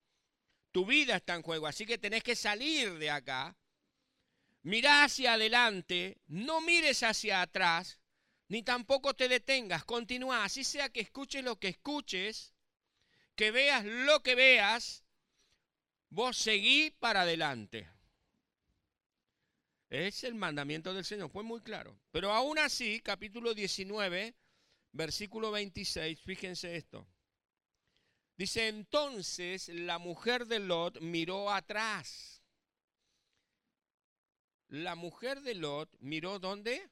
tu 0.73 0.85
vida 0.85 1.17
está 1.17 1.35
en 1.35 1.43
juego, 1.43 1.67
así 1.67 1.87
que 1.87 1.99
tenés 1.99 2.23
que 2.23 2.35
salir 2.35 2.99
de 2.99 3.11
acá 3.11 3.57
Mira 4.65 5.05
hacia 5.05 5.35
adelante, 5.35 6.23
no 6.27 6.63
mires 6.63 7.03
hacia 7.03 7.43
atrás, 7.43 7.99
ni 8.49 8.63
tampoco 8.63 9.13
te 9.13 9.29
detengas, 9.29 9.85
continúa, 9.85 10.43
así 10.43 10.65
sea 10.65 10.89
que 10.89 11.01
escuches 11.01 11.45
lo 11.45 11.61
que 11.61 11.69
escuches, 11.69 12.55
que 13.37 13.51
veas 13.51 13.85
lo 13.85 14.23
que 14.23 14.35
veas, 14.35 15.05
vos 16.09 16.39
seguí 16.39 16.91
para 16.99 17.23
adelante. 17.23 17.87
Es 19.91 20.25
el 20.25 20.35
mandamiento 20.35 20.95
del 20.95 21.05
Señor, 21.05 21.31
fue 21.31 21.43
muy 21.43 21.61
claro. 21.61 22.01
Pero 22.11 22.33
aún 22.33 22.59
así, 22.59 23.01
capítulo 23.01 23.53
19, 23.53 24.35
versículo 24.93 25.51
26, 25.51 26.19
fíjense 26.23 26.75
esto. 26.75 27.07
Dice, 28.39 28.69
entonces 28.69 29.69
la 29.69 29.99
mujer 29.99 30.47
de 30.47 30.59
Lot 30.61 31.03
miró 31.03 31.51
atrás 31.53 32.34
la 34.69 34.95
mujer 34.95 35.43
de 35.43 35.55
Lot 35.55 35.95
miró 36.01 36.39
dónde? 36.39 36.89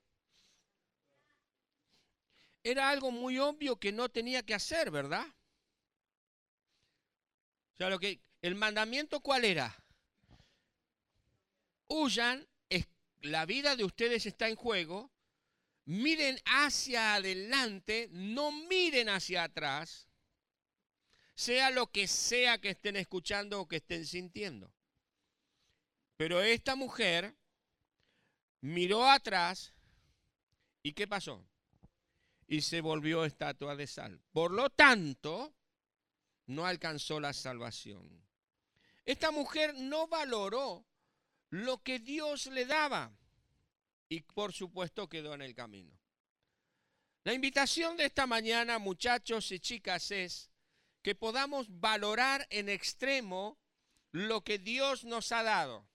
Era 2.62 2.90
algo 2.90 3.10
muy 3.10 3.38
obvio 3.38 3.76
que 3.76 3.92
no 3.92 4.08
tenía 4.08 4.42
que 4.42 4.54
hacer, 4.54 4.90
¿verdad? 4.90 5.26
O 7.74 7.76
sea, 7.76 7.90
lo 7.90 7.98
que 7.98 8.20
el 8.40 8.54
mandamiento 8.54 9.20
cuál 9.20 9.44
era? 9.44 9.76
Huyan, 11.88 12.46
la 13.22 13.46
vida 13.46 13.76
de 13.76 13.84
ustedes 13.84 14.26
está 14.26 14.48
en 14.48 14.56
juego. 14.56 15.10
Miren 15.84 16.38
hacia 16.44 17.14
adelante, 17.14 18.08
no 18.12 18.52
miren 18.52 19.08
hacia 19.08 19.42
atrás, 19.44 20.08
sea 21.34 21.70
lo 21.70 21.90
que 21.90 22.06
sea 22.06 22.58
que 22.58 22.70
estén 22.70 22.96
escuchando 22.96 23.60
o 23.60 23.66
que 23.66 23.76
estén 23.76 24.06
sintiendo. 24.06 24.72
Pero 26.16 26.40
esta 26.40 26.76
mujer 26.76 27.34
miró 28.62 29.10
atrás 29.10 29.74
y 30.82 30.94
¿qué 30.94 31.06
pasó? 31.06 31.44
Y 32.46 32.62
se 32.62 32.80
volvió 32.80 33.24
estatua 33.24 33.76
de 33.76 33.86
sal. 33.86 34.20
Por 34.32 34.50
lo 34.50 34.70
tanto, 34.70 35.54
no 36.46 36.66
alcanzó 36.66 37.20
la 37.20 37.32
salvación. 37.32 38.24
Esta 39.04 39.30
mujer 39.30 39.74
no 39.74 40.06
valoró 40.06 40.86
lo 41.50 41.82
que 41.82 41.98
Dios 41.98 42.46
le 42.46 42.64
daba 42.66 43.12
y 44.08 44.20
por 44.20 44.52
supuesto 44.52 45.08
quedó 45.08 45.34
en 45.34 45.42
el 45.42 45.54
camino. 45.54 45.98
La 47.24 47.32
invitación 47.32 47.96
de 47.96 48.06
esta 48.06 48.26
mañana, 48.26 48.78
muchachos 48.78 49.52
y 49.52 49.60
chicas, 49.60 50.10
es 50.10 50.50
que 51.02 51.14
podamos 51.14 51.66
valorar 51.80 52.46
en 52.50 52.68
extremo 52.68 53.58
lo 54.10 54.42
que 54.42 54.58
Dios 54.58 55.04
nos 55.04 55.32
ha 55.32 55.42
dado. 55.42 55.88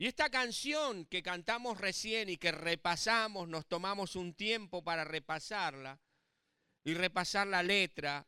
Y 0.00 0.06
esta 0.06 0.30
canción 0.30 1.06
que 1.06 1.24
cantamos 1.24 1.78
recién 1.78 2.28
y 2.28 2.36
que 2.36 2.52
repasamos, 2.52 3.48
nos 3.48 3.66
tomamos 3.66 4.14
un 4.14 4.32
tiempo 4.32 4.84
para 4.84 5.04
repasarla 5.04 6.00
y 6.84 6.94
repasar 6.94 7.48
la 7.48 7.64
letra, 7.64 8.24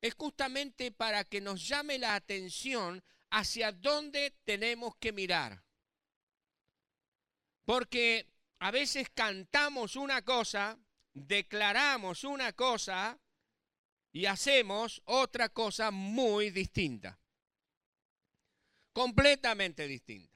es 0.00 0.14
justamente 0.14 0.90
para 0.90 1.24
que 1.24 1.42
nos 1.42 1.68
llame 1.68 1.98
la 1.98 2.14
atención 2.14 3.04
hacia 3.30 3.72
dónde 3.72 4.38
tenemos 4.44 4.96
que 4.96 5.12
mirar. 5.12 5.62
Porque 7.66 8.32
a 8.60 8.70
veces 8.70 9.10
cantamos 9.10 9.96
una 9.96 10.22
cosa, 10.22 10.78
declaramos 11.12 12.24
una 12.24 12.54
cosa 12.54 13.20
y 14.12 14.24
hacemos 14.24 15.02
otra 15.04 15.50
cosa 15.50 15.90
muy 15.90 16.50
distinta. 16.50 17.20
Completamente 18.94 19.86
distinta 19.86 20.31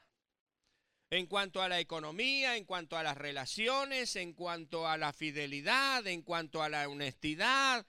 en 1.16 1.26
cuanto 1.26 1.62
a 1.62 1.68
la 1.68 1.80
economía, 1.80 2.56
en 2.56 2.64
cuanto 2.64 2.96
a 2.96 3.02
las 3.02 3.16
relaciones, 3.16 4.16
en 4.16 4.34
cuanto 4.34 4.86
a 4.86 4.98
la 4.98 5.12
fidelidad, 5.12 6.06
en 6.06 6.22
cuanto 6.22 6.62
a 6.62 6.68
la 6.68 6.86
honestidad, 6.88 7.86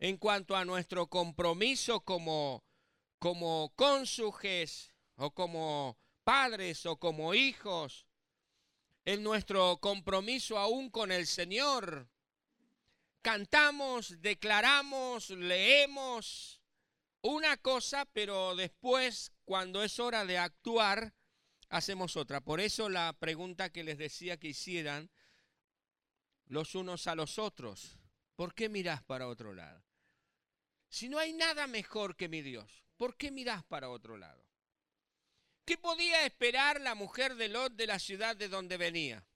en 0.00 0.16
cuanto 0.16 0.56
a 0.56 0.64
nuestro 0.64 1.06
compromiso 1.06 2.00
como, 2.00 2.64
como 3.20 3.72
cónsuges 3.76 4.92
o 5.14 5.30
como 5.30 5.96
padres 6.24 6.84
o 6.86 6.96
como 6.96 7.32
hijos, 7.32 8.06
en 9.04 9.22
nuestro 9.22 9.78
compromiso 9.78 10.58
aún 10.58 10.90
con 10.90 11.12
el 11.12 11.28
Señor. 11.28 12.08
Cantamos, 13.20 14.20
declaramos, 14.20 15.30
leemos 15.30 16.60
una 17.20 17.56
cosa, 17.56 18.04
pero 18.12 18.56
después, 18.56 19.30
cuando 19.44 19.84
es 19.84 20.00
hora 20.00 20.24
de 20.24 20.38
actuar, 20.38 21.14
hacemos 21.72 22.16
otra. 22.16 22.42
Por 22.42 22.60
eso 22.60 22.88
la 22.88 23.12
pregunta 23.14 23.70
que 23.70 23.82
les 23.82 23.98
decía 23.98 24.38
que 24.38 24.48
hicieran 24.48 25.10
los 26.46 26.74
unos 26.74 27.06
a 27.06 27.14
los 27.14 27.38
otros, 27.38 27.98
¿por 28.36 28.54
qué 28.54 28.68
mirás 28.68 29.02
para 29.02 29.26
otro 29.26 29.54
lado? 29.54 29.82
Si 30.90 31.08
no 31.08 31.18
hay 31.18 31.32
nada 31.32 31.66
mejor 31.66 32.14
que 32.14 32.28
mi 32.28 32.42
Dios, 32.42 32.84
¿por 32.98 33.16
qué 33.16 33.30
mirás 33.30 33.64
para 33.64 33.88
otro 33.88 34.18
lado? 34.18 34.46
¿Qué 35.64 35.78
podía 35.78 36.26
esperar 36.26 36.80
la 36.80 36.94
mujer 36.94 37.36
de 37.36 37.48
Lot 37.48 37.72
de 37.72 37.86
la 37.86 37.98
ciudad 37.98 38.36
de 38.36 38.48
donde 38.48 38.76
venía? 38.76 39.26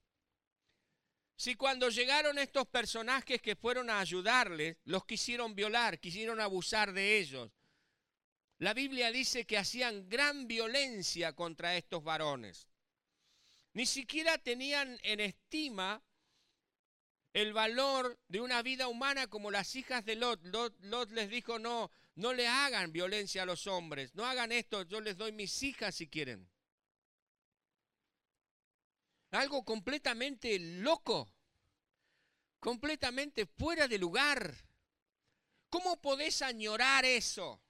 Si 1.35 1.55
cuando 1.55 1.89
llegaron 1.89 2.37
estos 2.37 2.67
personajes 2.67 3.41
que 3.41 3.55
fueron 3.55 3.89
a 3.89 3.99
ayudarles, 3.99 4.77
los 4.83 5.05
quisieron 5.05 5.55
violar, 5.55 5.99
quisieron 5.99 6.39
abusar 6.39 6.93
de 6.93 7.17
ellos, 7.17 7.51
la 8.59 8.73
Biblia 8.73 9.11
dice 9.11 9.45
que 9.45 9.57
hacían 9.57 10.09
gran 10.09 10.47
violencia 10.47 11.33
contra 11.33 11.77
estos 11.77 12.03
varones. 12.03 12.67
Ni 13.73 13.85
siquiera 13.85 14.39
tenían 14.39 14.99
en 15.03 15.19
estima 15.19 16.01
el 17.33 17.53
valor 17.53 18.19
de 18.27 18.41
una 18.41 18.63
vida 18.63 18.87
humana 18.87 19.27
como 19.27 19.51
las 19.51 19.75
hijas 19.75 20.03
de 20.05 20.15
Lot. 20.15 20.43
Lot. 20.81 21.11
les 21.11 21.29
dijo, 21.29 21.59
no, 21.59 21.91
no 22.15 22.33
le 22.33 22.47
hagan 22.47 22.91
violencia 22.91 23.43
a 23.43 23.45
los 23.45 23.67
hombres, 23.67 24.15
no 24.15 24.25
hagan 24.25 24.51
esto, 24.51 24.81
yo 24.83 25.01
les 25.01 25.17
doy 25.17 25.31
mis 25.31 25.61
hijas 25.61 25.93
si 25.93 26.07
quieren. 26.07 26.49
Algo 29.29 29.63
completamente 29.63 30.57
loco, 30.57 31.31
completamente 32.59 33.45
fuera 33.45 33.87
de 33.87 33.99
lugar. 33.99 34.55
¿Cómo 35.69 36.01
podés 36.01 36.41
añorar 36.41 37.05
eso? 37.05 37.61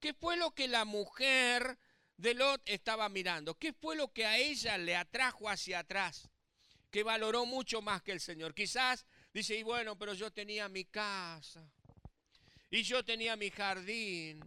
¿Qué 0.00 0.14
fue 0.14 0.36
lo 0.36 0.52
que 0.52 0.68
la 0.68 0.84
mujer 0.84 1.78
de 2.16 2.34
Lot 2.34 2.62
estaba 2.66 3.08
mirando? 3.08 3.56
¿Qué 3.56 3.72
fue 3.72 3.96
lo 3.96 4.12
que 4.12 4.26
a 4.26 4.36
ella 4.38 4.78
le 4.78 4.94
atrajo 4.94 5.48
hacia 5.48 5.80
atrás? 5.80 6.28
Que 6.90 7.02
valoró 7.02 7.46
mucho 7.46 7.82
más 7.82 8.02
que 8.02 8.12
el 8.12 8.20
Señor. 8.20 8.54
Quizás 8.54 9.06
dice, 9.32 9.56
y 9.56 9.62
bueno, 9.62 9.98
pero 9.98 10.14
yo 10.14 10.32
tenía 10.32 10.68
mi 10.68 10.84
casa, 10.84 11.68
y 12.70 12.82
yo 12.82 13.04
tenía 13.04 13.36
mi 13.36 13.50
jardín, 13.50 14.40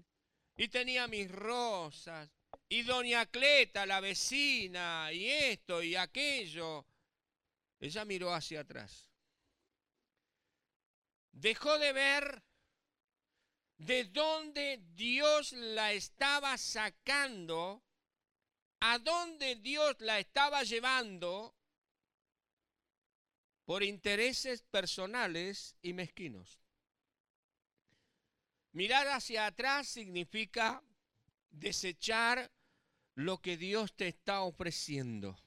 y 0.55 0.67
tenía 0.69 1.07
mis 1.07 1.29
rosas, 1.29 2.29
y 2.69 2.83
doña 2.83 3.25
Cleta, 3.25 3.85
la 3.85 3.99
vecina, 3.99 5.11
y 5.11 5.27
esto 5.27 5.83
y 5.83 5.95
aquello. 5.95 6.85
Ella 7.79 8.05
miró 8.05 8.33
hacia 8.33 8.61
atrás. 8.61 9.09
Dejó 11.31 11.77
de 11.79 11.91
ver 11.93 12.43
de 13.85 14.03
dónde 14.05 14.79
Dios 14.93 15.53
la 15.53 15.91
estaba 15.91 16.55
sacando, 16.57 17.83
a 18.79 18.99
dónde 18.99 19.55
Dios 19.55 19.95
la 19.99 20.19
estaba 20.19 20.61
llevando 20.63 21.55
por 23.65 23.81
intereses 23.81 24.61
personales 24.61 25.75
y 25.81 25.93
mezquinos. 25.93 26.59
Mirar 28.73 29.07
hacia 29.07 29.47
atrás 29.47 29.87
significa 29.87 30.83
desechar 31.49 32.51
lo 33.15 33.41
que 33.41 33.57
Dios 33.57 33.95
te 33.95 34.07
está 34.07 34.41
ofreciendo. 34.41 35.37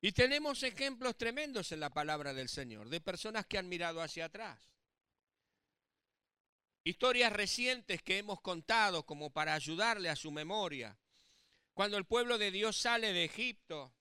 Y 0.00 0.12
tenemos 0.12 0.62
ejemplos 0.62 1.18
tremendos 1.18 1.70
en 1.72 1.80
la 1.80 1.90
palabra 1.90 2.32
del 2.32 2.48
Señor, 2.48 2.88
de 2.88 3.02
personas 3.02 3.44
que 3.44 3.58
han 3.58 3.68
mirado 3.68 4.00
hacia 4.00 4.24
atrás. 4.24 4.69
Historias 6.90 7.32
recientes 7.32 8.02
que 8.02 8.18
hemos 8.18 8.40
contado 8.40 9.06
como 9.06 9.30
para 9.30 9.54
ayudarle 9.54 10.08
a 10.08 10.16
su 10.16 10.32
memoria. 10.32 10.98
Cuando 11.72 11.96
el 11.96 12.04
pueblo 12.04 12.36
de 12.36 12.50
Dios 12.50 12.76
sale 12.76 13.12
de 13.12 13.24
Egipto, 13.24 13.94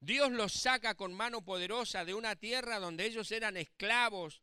Dios 0.00 0.32
los 0.32 0.52
saca 0.52 0.96
con 0.96 1.14
mano 1.14 1.44
poderosa 1.44 2.04
de 2.04 2.12
una 2.14 2.34
tierra 2.34 2.80
donde 2.80 3.06
ellos 3.06 3.30
eran 3.30 3.56
esclavos, 3.56 4.42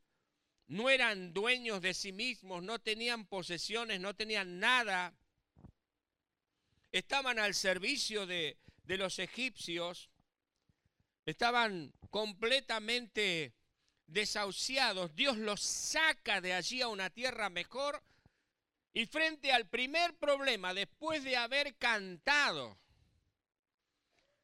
no 0.67 0.89
eran 0.89 1.33
dueños 1.33 1.81
de 1.81 1.93
sí 1.93 2.13
mismos, 2.13 2.63
no 2.63 2.79
tenían 2.79 3.25
posesiones, 3.25 3.99
no 3.99 4.13
tenían 4.13 4.59
nada. 4.59 5.13
Estaban 6.93 7.39
al 7.39 7.55
servicio 7.55 8.25
de, 8.25 8.57
de 8.85 8.97
los 8.97 9.19
egipcios 9.19 10.09
estaban 11.25 11.93
completamente 12.09 13.53
desahuciados. 14.07 15.15
Dios 15.15 15.37
los 15.37 15.61
saca 15.61 16.41
de 16.41 16.53
allí 16.53 16.81
a 16.81 16.87
una 16.87 17.09
tierra 17.09 17.49
mejor 17.49 18.03
y 18.93 19.05
frente 19.07 19.51
al 19.51 19.67
primer 19.67 20.15
problema, 20.15 20.73
después 20.73 21.23
de 21.23 21.35
haber 21.35 21.75
cantado, 21.75 22.77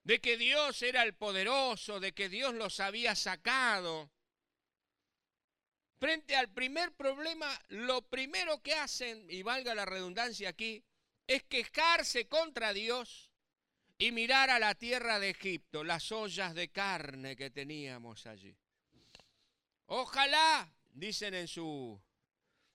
de 0.03 0.19
que 0.19 0.37
Dios 0.37 0.81
era 0.81 1.03
el 1.03 1.13
poderoso, 1.13 1.99
de 1.99 2.13
que 2.13 2.29
Dios 2.29 2.55
los 2.55 2.79
había 2.79 3.15
sacado, 3.15 4.09
frente 5.99 6.35
al 6.35 6.49
primer 6.49 6.93
problema, 6.93 7.47
lo 7.67 8.01
primero 8.01 8.61
que 8.63 8.73
hacen, 8.73 9.29
y 9.29 9.43
valga 9.43 9.75
la 9.75 9.85
redundancia 9.85 10.49
aquí, 10.49 10.83
es 11.27 11.43
quejarse 11.43 12.27
contra 12.27 12.73
Dios 12.73 13.29
y 13.99 14.11
mirar 14.11 14.49
a 14.49 14.57
la 14.57 14.73
tierra 14.73 15.19
de 15.19 15.29
Egipto, 15.29 15.83
las 15.83 16.11
ollas 16.11 16.55
de 16.55 16.69
carne 16.69 17.35
que 17.35 17.51
teníamos 17.51 18.25
allí. 18.25 18.57
Ojalá, 19.91 20.71
dicen 20.91 21.33
en 21.33 21.47
su, 21.47 21.99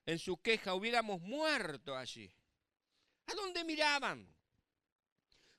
en 0.04 0.18
su 0.18 0.37
queja, 0.38 0.75
hubiéramos 0.75 1.21
muerto 1.21 1.97
allí. 1.97 2.35
¿A 3.26 3.35
dónde 3.35 3.62
miraban? 3.62 4.35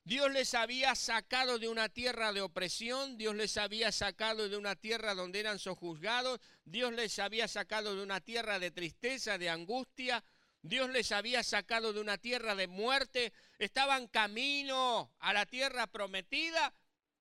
Dios 0.04 0.30
les 0.34 0.54
había 0.54 0.94
sacado 0.96 1.58
de 1.58 1.70
una 1.70 1.88
tierra 1.88 2.34
de 2.34 2.42
opresión, 2.42 3.18
Dios 3.18 3.36
les 3.36 3.56
había 3.56 3.94
sacado 3.94 4.50
de 4.50 4.58
una 4.58 4.76
tierra 4.76 5.16
donde 5.16 5.40
eran 5.40 5.58
sojuzgados, 5.58 6.42
Dios 6.66 6.92
les 6.92 7.20
había 7.20 7.48
sacado 7.48 7.96
de 7.96 8.04
una 8.04 8.20
tierra 8.20 8.60
de 8.60 8.72
tristeza, 8.72 9.38
de 9.38 9.50
angustia, 9.50 10.26
Dios 10.62 10.90
les 10.90 11.14
había 11.14 11.42
sacado 11.42 11.94
de 11.94 12.02
una 12.02 12.18
tierra 12.18 12.56
de 12.56 12.68
muerte, 12.68 13.32
estaban 13.60 14.08
camino 14.08 15.14
a 15.20 15.32
la 15.32 15.46
tierra 15.46 15.88
prometida 15.88 16.74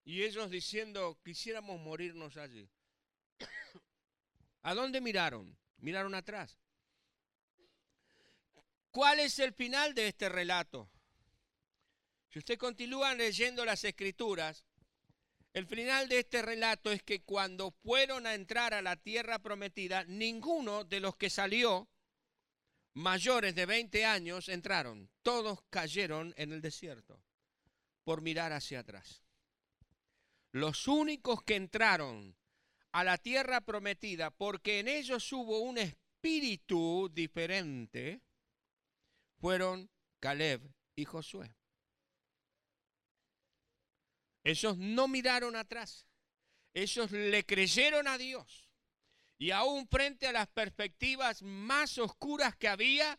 y 0.05 0.25
ellos 0.25 0.51
diciendo, 0.51 1.21
quisiéramos 1.23 1.79
morirnos 1.79 2.37
allí. 2.37 2.69
¿A 4.65 4.75
dónde 4.75 5.01
miraron? 5.01 5.57
Miraron 5.79 6.15
atrás. 6.15 6.59
¿Cuál 8.91 9.21
es 9.21 9.39
el 9.39 9.53
final 9.53 9.95
de 9.95 10.09
este 10.09 10.29
relato? 10.29 10.91
Si 12.31 12.39
usted 12.39 12.57
continúa 12.57 13.15
leyendo 13.15 13.65
las 13.65 13.85
escrituras, 13.85 14.65
el 15.53 15.67
final 15.67 16.09
de 16.09 16.21
este 16.21 16.41
relato 16.41 16.91
es 16.91 17.03
que 17.03 17.23
cuando 17.23 17.71
fueron 17.71 18.27
a 18.27 18.35
entrar 18.35 18.73
a 18.73 18.81
la 18.81 18.97
tierra 18.97 19.39
prometida, 19.39 20.05
ninguno 20.05 20.85
de 20.85 21.01
los 21.01 21.15
que 21.17 21.29
salió 21.29 21.87
mayores 22.95 23.55
de 23.55 23.67
20 23.67 24.07
años 24.07 24.49
entraron. 24.49 25.11
Todos 25.23 25.63
cayeron 25.69 26.33
en 26.39 26.53
el 26.53 26.63
desierto 26.63 27.23
por 28.03 28.23
mirar 28.23 28.53
hacia 28.53 28.81
atrás. 28.81 29.23
Los 30.53 30.89
únicos 30.89 31.43
que 31.43 31.57
entraron 31.57 32.35
a 32.95 33.03
la 33.03 33.19
tierra 33.19 33.61
prometida 33.61 34.31
porque 34.31 34.79
en 34.79 34.87
ellos 34.87 35.33
hubo 35.33 35.59
un 35.59 35.79
espíritu 35.79 37.11
diferente 37.13 38.23
fueron 39.41 39.91
Caleb 40.21 40.63
y 40.95 41.05
Josué. 41.05 41.57
Ellos 44.45 44.79
no 44.79 45.09
miraron 45.09 45.57
atrás. 45.57 46.07
Ellos 46.73 47.11
le 47.11 47.45
creyeron 47.45 48.07
a 48.07 48.17
Dios. 48.17 48.71
Y 49.39 49.51
aún 49.51 49.89
frente 49.89 50.29
a 50.29 50.33
las 50.33 50.47
perspectivas 50.47 51.43
más 51.43 51.99
oscuras 51.99 52.55
que 52.55 52.69
había, 52.69 53.19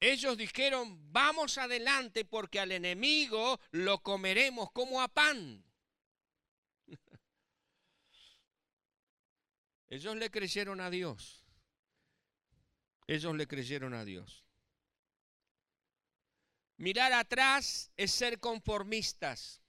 ellos 0.00 0.36
dijeron, 0.36 1.12
vamos 1.12 1.58
adelante 1.58 2.24
porque 2.24 2.58
al 2.58 2.72
enemigo 2.72 3.60
lo 3.70 4.02
comeremos 4.02 4.72
como 4.72 5.00
a 5.00 5.06
pan. 5.06 5.64
Ellos 9.88 10.16
le 10.16 10.30
creyeron 10.30 10.80
a 10.80 10.90
Dios. 10.90 11.44
Ellos 13.06 13.34
le 13.36 13.46
creyeron 13.46 13.94
a 13.94 14.04
Dios. 14.04 14.44
Mirar 16.78 17.12
atrás 17.12 17.90
es 17.96 18.10
ser 18.10 18.38
conformistas. 18.38 19.62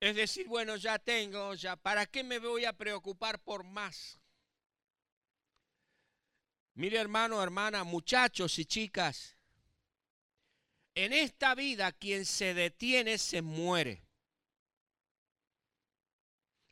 Es 0.00 0.14
decir, 0.14 0.46
bueno, 0.46 0.76
ya 0.76 0.98
tengo, 0.98 1.54
ya, 1.54 1.74
¿para 1.74 2.06
qué 2.06 2.22
me 2.22 2.38
voy 2.38 2.64
a 2.64 2.72
preocupar 2.72 3.42
por 3.42 3.64
más? 3.64 4.20
Mire 6.74 6.98
hermano, 6.98 7.42
hermana, 7.42 7.82
muchachos 7.82 8.56
y 8.60 8.64
chicas, 8.64 9.36
en 10.94 11.12
esta 11.12 11.56
vida 11.56 11.90
quien 11.90 12.24
se 12.24 12.54
detiene 12.54 13.18
se 13.18 13.42
muere. 13.42 14.07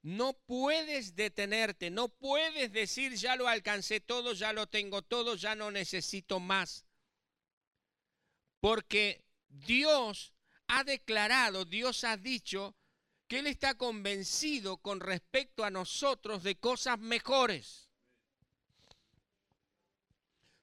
No 0.07 0.35
puedes 0.35 1.16
detenerte, 1.16 1.90
no 1.90 2.07
puedes 2.07 2.71
decir 2.73 3.16
ya 3.16 3.35
lo 3.35 3.49
alcancé 3.49 3.99
todo, 3.99 4.35
ya 4.35 4.53
lo 4.53 4.69
tengo 4.69 5.03
todo, 5.03 5.35
ya 5.35 5.57
no 5.57 5.73
necesito 5.73 6.38
más. 6.38 6.87
Porque 8.61 9.25
Dios 9.49 10.33
ha 10.69 10.85
declarado, 10.85 11.64
Dios 11.64 12.05
ha 12.05 12.16
dicho 12.16 12.77
que 13.27 13.40
Él 13.40 13.49
está 13.49 13.75
convencido 13.75 14.77
con 14.77 15.01
respecto 15.01 15.64
a 15.64 15.71
nosotros 15.71 16.45
de 16.45 16.55
cosas 16.57 17.01
mejores. 17.01 17.90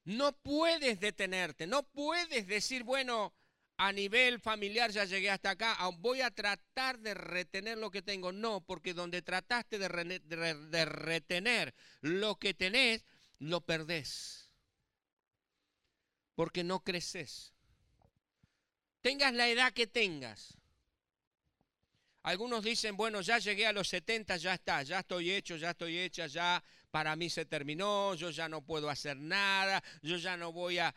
No 0.05 0.31
puedes 0.31 1.01
detenerte, 1.01 1.67
no 1.67 1.83
puedes 1.83 2.47
decir, 2.47 2.83
bueno, 2.83 3.33
a 3.77 3.91
nivel 3.91 4.39
familiar 4.39 4.91
ya 4.91 5.05
llegué 5.05 5.29
hasta 5.29 5.51
acá, 5.51 5.77
voy 5.99 6.21
a 6.21 6.31
tratar 6.31 6.99
de 6.99 7.13
retener 7.13 7.77
lo 7.77 7.89
que 7.91 8.01
tengo. 8.01 8.31
No, 8.31 8.61
porque 8.61 8.93
donde 8.93 9.21
trataste 9.21 9.79
de, 9.79 10.85
retener 10.85 11.73
lo 12.01 12.35
que 12.35 12.53
tenés, 12.53 13.03
lo 13.39 13.61
perdés. 13.61 14.51
Porque 16.35 16.63
no 16.63 16.83
creces. 16.83 17.53
Tengas 19.01 19.33
la 19.33 19.49
edad 19.49 19.73
que 19.73 19.87
tengas. 19.87 20.57
Algunos 22.23 22.63
dicen, 22.63 22.95
bueno, 22.95 23.19
ya 23.19 23.37
llegué 23.37 23.67
a 23.67 23.73
los 23.73 23.89
70, 23.89 24.37
ya 24.37 24.53
está, 24.53 24.81
ya 24.83 24.99
estoy 24.99 25.31
hecho, 25.31 25.57
ya 25.57 25.71
estoy 25.71 25.99
hecha, 25.99 26.25
ya 26.27 26.63
para 26.89 27.17
mí 27.17 27.29
se 27.29 27.43
terminó, 27.45 28.15
yo 28.15 28.29
ya 28.29 28.47
no 28.47 28.61
puedo 28.61 28.89
hacer 28.89 29.17
nada, 29.17 29.83
yo 30.01 30.15
ya 30.17 30.37
no 30.37 30.53
voy 30.53 30.77
a... 30.77 30.95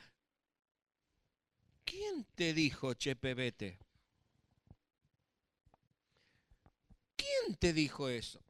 ¿Quién 1.86 2.26
te 2.34 2.52
dijo, 2.52 2.92
Chepe, 2.92 3.32
vete? 3.32 3.78
¿Quién 7.16 7.56
te 7.56 7.72
dijo 7.72 8.10
eso? 8.10 8.42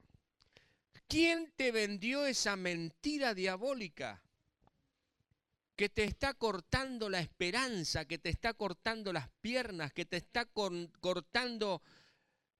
¿Quién 1.07 1.53
te 1.55 1.70
vendió 1.70 2.27
esa 2.27 2.57
mentira 2.57 3.35
diabólica? 3.35 4.20
que 5.77 5.90
te 5.90 6.05
está 6.05 6.33
cortando 6.33 7.11
la 7.11 7.20
esperanza, 7.20 8.07
que 8.07 8.16
te 8.16 8.31
está 8.31 8.55
cortando 8.55 9.12
las 9.12 9.29
piernas, 9.42 9.92
que 9.92 10.07
te 10.07 10.16
está 10.16 10.46
cortando 10.46 11.83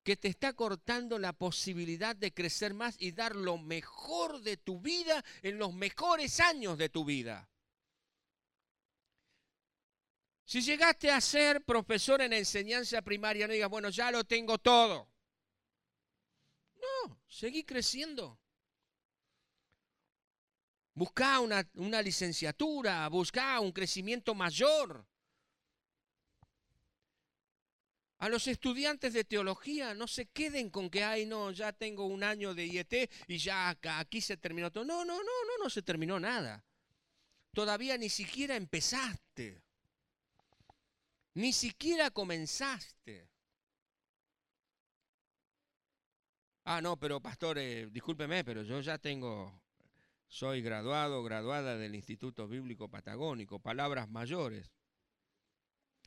que 0.04 0.16
te 0.16 0.28
está 0.28 0.52
cortando 0.52 1.18
la 1.18 1.32
posibilidad 1.32 2.14
de 2.14 2.32
crecer 2.32 2.74
más 2.74 2.94
y 3.00 3.10
dar 3.10 3.34
lo 3.34 3.58
mejor 3.58 4.40
de 4.42 4.56
tu 4.56 4.80
vida 4.80 5.24
en 5.42 5.58
los 5.58 5.74
mejores 5.74 6.38
años 6.38 6.78
de 6.78 6.88
tu 6.88 7.04
vida. 7.04 7.48
Si 10.46 10.61
llegaste 10.61 11.11
a 11.11 11.20
ser 11.20 11.64
profesor 11.64 12.22
en 12.22 12.32
enseñanza 12.32 13.02
primaria, 13.02 13.48
no 13.48 13.52
digas, 13.52 13.68
bueno, 13.68 13.90
ya 13.90 14.12
lo 14.12 14.22
tengo 14.22 14.59
todo. 14.59 15.11
No, 16.76 17.20
seguí 17.26 17.64
creciendo. 17.64 18.38
Busca 20.94 21.40
una, 21.40 22.00
licenciatura, 22.00 23.09
busca 23.09 23.59
un 23.59 23.72
crecimiento 23.72 24.37
mayor. 24.37 25.04
A 28.18 28.28
los 28.28 28.46
estudiantes 28.46 29.14
de 29.14 29.24
teología 29.24 29.94
no 29.94 30.06
se 30.06 30.26
queden 30.26 30.70
con 30.70 30.88
que, 30.88 31.02
ay, 31.02 31.26
no, 31.26 31.50
ya 31.50 31.72
tengo 31.72 32.06
un 32.06 32.22
año 32.22 32.54
de 32.54 32.66
IET 32.66 33.11
y 33.26 33.38
ya 33.38 33.76
aquí 33.82 34.20
se 34.20 34.37
terminó 34.37 34.70
todo. 34.70 34.85
No, 34.85 35.04
no, 35.04 35.16
no, 35.16 35.22
no, 35.22 35.64
no 35.64 35.68
se 35.68 35.82
terminó 35.82 36.20
nada. 36.20 36.64
Todavía 37.52 37.98
ni 37.98 38.09
siquiera 38.09 38.54
empezaste. 38.54 39.65
Ni 41.37 41.53
siquiera 41.53 42.11
comenzaste. 42.11 43.29
Ah, 46.64 46.81
no, 46.81 46.99
pero 46.99 47.20
pastor, 47.20 47.59
eh, 47.59 47.88
discúlpeme, 47.90 48.42
pero 48.42 48.62
yo 48.62 48.81
ya 48.81 48.96
tengo, 48.96 49.53
soy 50.29 50.62
graduado, 50.62 51.22
graduada 51.22 51.77
del 51.77 51.94
Instituto 51.94 52.49
Bíblico 52.49 52.88
Patagónico, 52.88 53.59
palabras 53.59 54.09
mayores. 54.09 54.72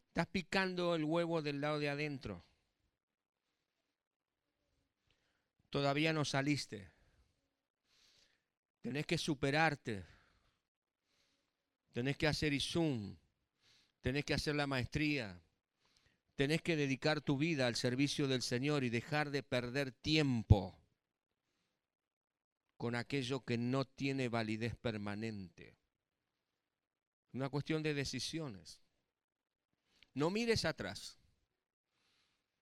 Estás 0.08 0.26
picando 0.26 0.96
el 0.96 1.04
huevo 1.04 1.44
del 1.44 1.62
lado 1.62 1.78
de 1.78 1.90
adentro. 1.90 2.44
Todavía 5.70 6.12
no 6.12 6.26
saliste. 6.26 6.92
Tenés 8.82 9.06
que 9.06 9.20
superarte. 9.20 10.08
Tenés 11.92 12.18
que 12.18 12.26
hacer 12.26 12.52
Izum. 12.52 13.16
Tenés 14.02 14.26
que 14.26 14.34
hacer 14.34 14.56
la 14.56 14.68
maestría. 14.68 15.42
Tenés 16.36 16.62
que 16.62 16.76
dedicar 16.76 17.22
tu 17.22 17.38
vida 17.38 17.68
al 17.68 17.76
servicio 17.76 18.28
del 18.28 18.42
Señor 18.42 18.84
y 18.84 18.90
dejar 18.90 19.30
de 19.30 19.44
perder 19.44 19.92
tiempo 19.92 20.80
con 22.78 22.96
aquello 22.96 23.44
que 23.44 23.58
no 23.58 23.84
tiene 23.84 24.30
validez 24.30 24.76
permanente. 24.78 25.76
Una 27.34 27.50
cuestión 27.50 27.84
de 27.84 27.94
decisiones. 27.94 28.82
No 30.14 30.30
mires 30.30 30.64
atrás. 30.64 31.20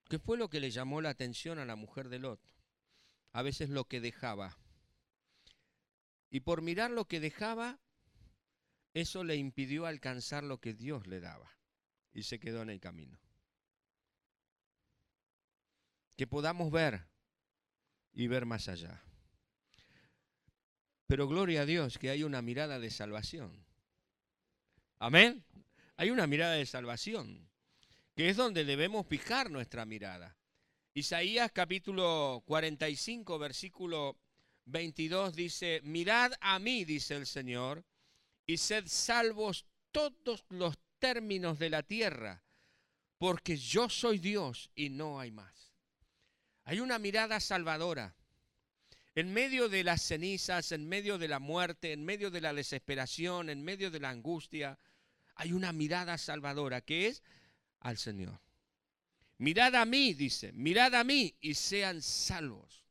¿Qué 0.09 0.17
fue 0.17 0.37
lo 0.37 0.49
que 0.49 0.59
le 0.59 0.71
llamó 0.71 1.01
la 1.01 1.09
atención 1.09 1.59
a 1.59 1.65
la 1.65 1.75
mujer 1.75 2.09
de 2.09 2.19
Lot? 2.19 2.41
A 3.31 3.43
veces 3.43 3.69
lo 3.69 3.85
que 3.85 4.01
dejaba. 4.01 4.57
Y 6.31 6.39
por 6.39 6.61
mirar 6.61 6.91
lo 6.91 7.05
que 7.05 7.19
dejaba, 7.19 7.79
eso 9.01 9.23
le 9.23 9.35
impidió 9.35 9.85
alcanzar 9.85 10.43
lo 10.43 10.59
que 10.59 10.73
Dios 10.73 11.07
le 11.07 11.19
daba. 11.19 11.51
Y 12.13 12.23
se 12.23 12.39
quedó 12.39 12.61
en 12.63 12.69
el 12.69 12.79
camino 12.79 13.19
que 16.17 16.25
podamos 16.25 16.71
ver 16.71 17.05
y 18.11 18.27
ver 18.27 18.45
más 18.45 18.67
allá. 18.67 19.03
Pero 21.05 21.27
gloria 21.27 21.61
a 21.61 21.65
Dios 21.65 21.99
que 21.99 22.09
hay 22.09 22.23
una 22.23 22.41
mirada 22.41 22.79
de 22.79 22.89
salvación. 22.89 23.65
Amén. 24.97 25.45
Hay 25.95 26.09
una 26.09 26.27
mirada 26.27 26.55
de 26.55 26.65
salvación, 26.65 27.47
que 28.15 28.29
es 28.29 28.35
donde 28.35 28.65
debemos 28.65 29.05
fijar 29.05 29.51
nuestra 29.51 29.85
mirada. 29.85 30.35
Isaías 30.95 31.51
capítulo 31.51 32.43
45, 32.47 33.37
versículo 33.37 34.17
22 34.65 35.35
dice, 35.35 35.81
mirad 35.83 36.33
a 36.41 36.57
mí, 36.57 36.83
dice 36.83 37.15
el 37.15 37.27
Señor, 37.27 37.85
y 38.47 38.57
sed 38.57 38.85
salvos 38.87 39.65
todos 39.91 40.45
los 40.49 40.79
términos 40.97 41.59
de 41.59 41.69
la 41.69 41.83
tierra, 41.83 42.41
porque 43.17 43.57
yo 43.57 43.89
soy 43.89 44.17
Dios 44.17 44.71
y 44.73 44.89
no 44.89 45.19
hay 45.19 45.31
más. 45.31 45.73
Hay 46.63 46.79
una 46.79 46.97
mirada 46.97 47.39
salvadora. 47.39 48.15
En 49.15 49.33
medio 49.33 49.67
de 49.67 49.83
las 49.83 50.01
cenizas, 50.01 50.71
en 50.71 50.87
medio 50.87 51.17
de 51.17 51.27
la 51.27 51.39
muerte, 51.39 51.91
en 51.91 52.05
medio 52.05 52.29
de 52.29 52.39
la 52.39 52.53
desesperación, 52.53 53.49
en 53.49 53.63
medio 53.63 53.91
de 53.91 53.99
la 53.99 54.09
angustia, 54.09 54.79
hay 55.35 55.53
una 55.53 55.73
mirada 55.73 56.17
salvadora 56.17 56.81
que 56.81 57.07
es 57.07 57.23
al 57.79 57.97
Señor. 57.97 58.39
Mirad 59.39 59.75
a 59.75 59.85
mí, 59.85 60.13
dice, 60.13 60.51
mirad 60.53 60.95
a 60.95 61.03
mí 61.03 61.35
y 61.41 61.53
sean 61.55 62.01
salvos. 62.01 62.85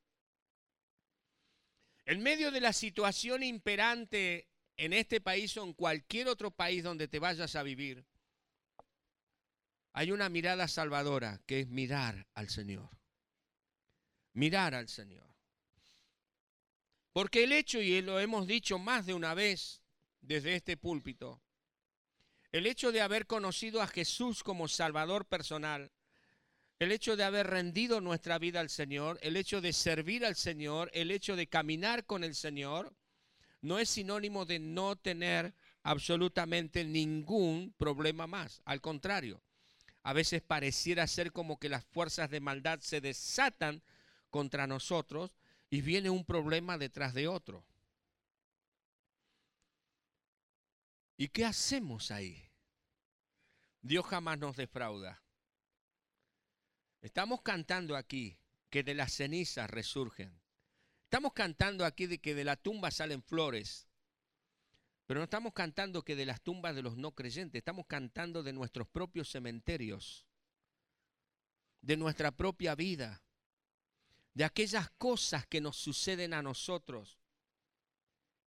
En 2.05 2.23
medio 2.23 2.51
de 2.51 2.61
la 2.61 2.73
situación 2.73 3.43
imperante 3.43 4.49
en 4.77 4.93
este 4.93 5.21
país 5.21 5.57
o 5.57 5.65
en 5.65 5.73
cualquier 5.73 6.29
otro 6.29 6.51
país 6.51 6.83
donde 6.83 7.09
te 7.09 7.19
vayas 7.19 7.57
a 7.57 7.63
vivir, 7.63 8.05
hay 9.93 10.13
una 10.13 10.29
mirada 10.29 10.69
salvadora 10.69 11.41
que 11.47 11.61
es 11.61 11.69
mirar 11.69 12.27
al 12.35 12.51
Señor 12.51 12.97
mirar 14.37 14.75
al 14.75 14.89
Señor. 14.89 15.27
Porque 17.13 17.45
el 17.45 17.53
hecho, 17.53 17.81
y 17.81 18.03
lo 18.03 18.21
hemos 18.21 18.47
dicho 18.47 18.79
más 18.79 19.07
de 19.07 19.15
una 19.15 19.35
vez 19.35 19.83
desde 20.21 20.55
este 20.55 20.77
púlpito, 20.77 21.43
el 22.53 22.67
hecho 22.67 22.93
de 22.93 23.01
haber 23.01 23.27
conocido 23.27 23.81
a 23.81 23.87
Jesús 23.87 24.43
como 24.43 24.69
Salvador 24.69 25.27
personal, 25.27 25.91
el 26.79 26.93
hecho 26.93 27.17
de 27.17 27.25
haber 27.25 27.47
rendido 27.47 28.03
nuestra 28.03 28.39
vida 28.39 28.61
al 28.61 28.69
Señor, 28.69 29.19
el 29.23 29.37
hecho 29.37 29.63
de 29.63 29.73
servir 29.73 30.27
al 30.27 30.37
Señor, 30.37 30.91
el 30.93 31.11
hecho 31.11 31.35
de 31.35 31.47
caminar 31.47 32.05
con 32.05 32.23
el 32.23 32.35
Señor, 32.35 32.95
no 33.67 33.81
es 33.81 33.91
sinónimo 33.91 34.45
de 34.45 34.61
no 34.61 34.95
tener 34.95 35.53
absolutamente 35.83 36.85
ningún 36.85 37.75
problema 37.77 38.29
más. 38.29 38.63
Al 38.65 38.81
contrario, 38.81 39.43
a 40.05 40.13
veces 40.13 40.41
pareciera 40.41 41.05
ser 41.09 41.33
como 41.33 41.59
que 41.59 41.69
las 41.69 41.85
fuerzas 41.85 42.31
de 42.31 42.39
maldad 42.39 42.79
se 42.81 43.01
desatan 43.01 43.83
contra 44.31 44.69
nosotros 44.69 45.33
y 45.69 45.81
viene 45.81 46.11
un 46.11 46.25
problema 46.25 46.79
detrás 46.79 47.13
de 47.13 47.27
otro. 47.27 47.65
¿Y 51.17 51.29
qué 51.29 51.45
hacemos 51.45 52.13
ahí? 52.13 52.49
Dios 53.81 54.07
jamás 54.07 54.39
nos 54.39 54.57
defrauda. 54.57 55.21
Estamos 57.01 57.43
cantando 57.43 57.97
aquí 57.97 58.39
que 58.71 58.85
de 58.85 58.95
las 58.95 59.13
cenizas 59.13 59.69
resurgen. 59.69 60.41
Estamos 61.17 61.33
cantando 61.33 61.87
aquí 61.87 62.05
de 62.05 62.19
que 62.19 62.35
de 62.35 62.45
la 62.45 62.57
tumba 62.57 62.91
salen 62.91 63.23
flores. 63.23 63.89
Pero 65.07 65.19
no 65.19 65.25
estamos 65.25 65.55
cantando 65.55 66.05
que 66.05 66.15
de 66.15 66.27
las 66.27 66.43
tumbas 66.43 66.75
de 66.75 66.83
los 66.83 66.99
no 66.99 67.13
creyentes, 67.13 67.59
estamos 67.59 67.87
cantando 67.87 68.43
de 68.43 68.53
nuestros 68.53 68.87
propios 68.87 69.31
cementerios, 69.31 70.27
de 71.81 71.97
nuestra 71.97 72.33
propia 72.33 72.75
vida, 72.75 73.23
de 74.35 74.45
aquellas 74.45 74.91
cosas 74.99 75.47
que 75.47 75.63
nos 75.63 75.79
suceden 75.79 76.35
a 76.35 76.43
nosotros 76.43 77.19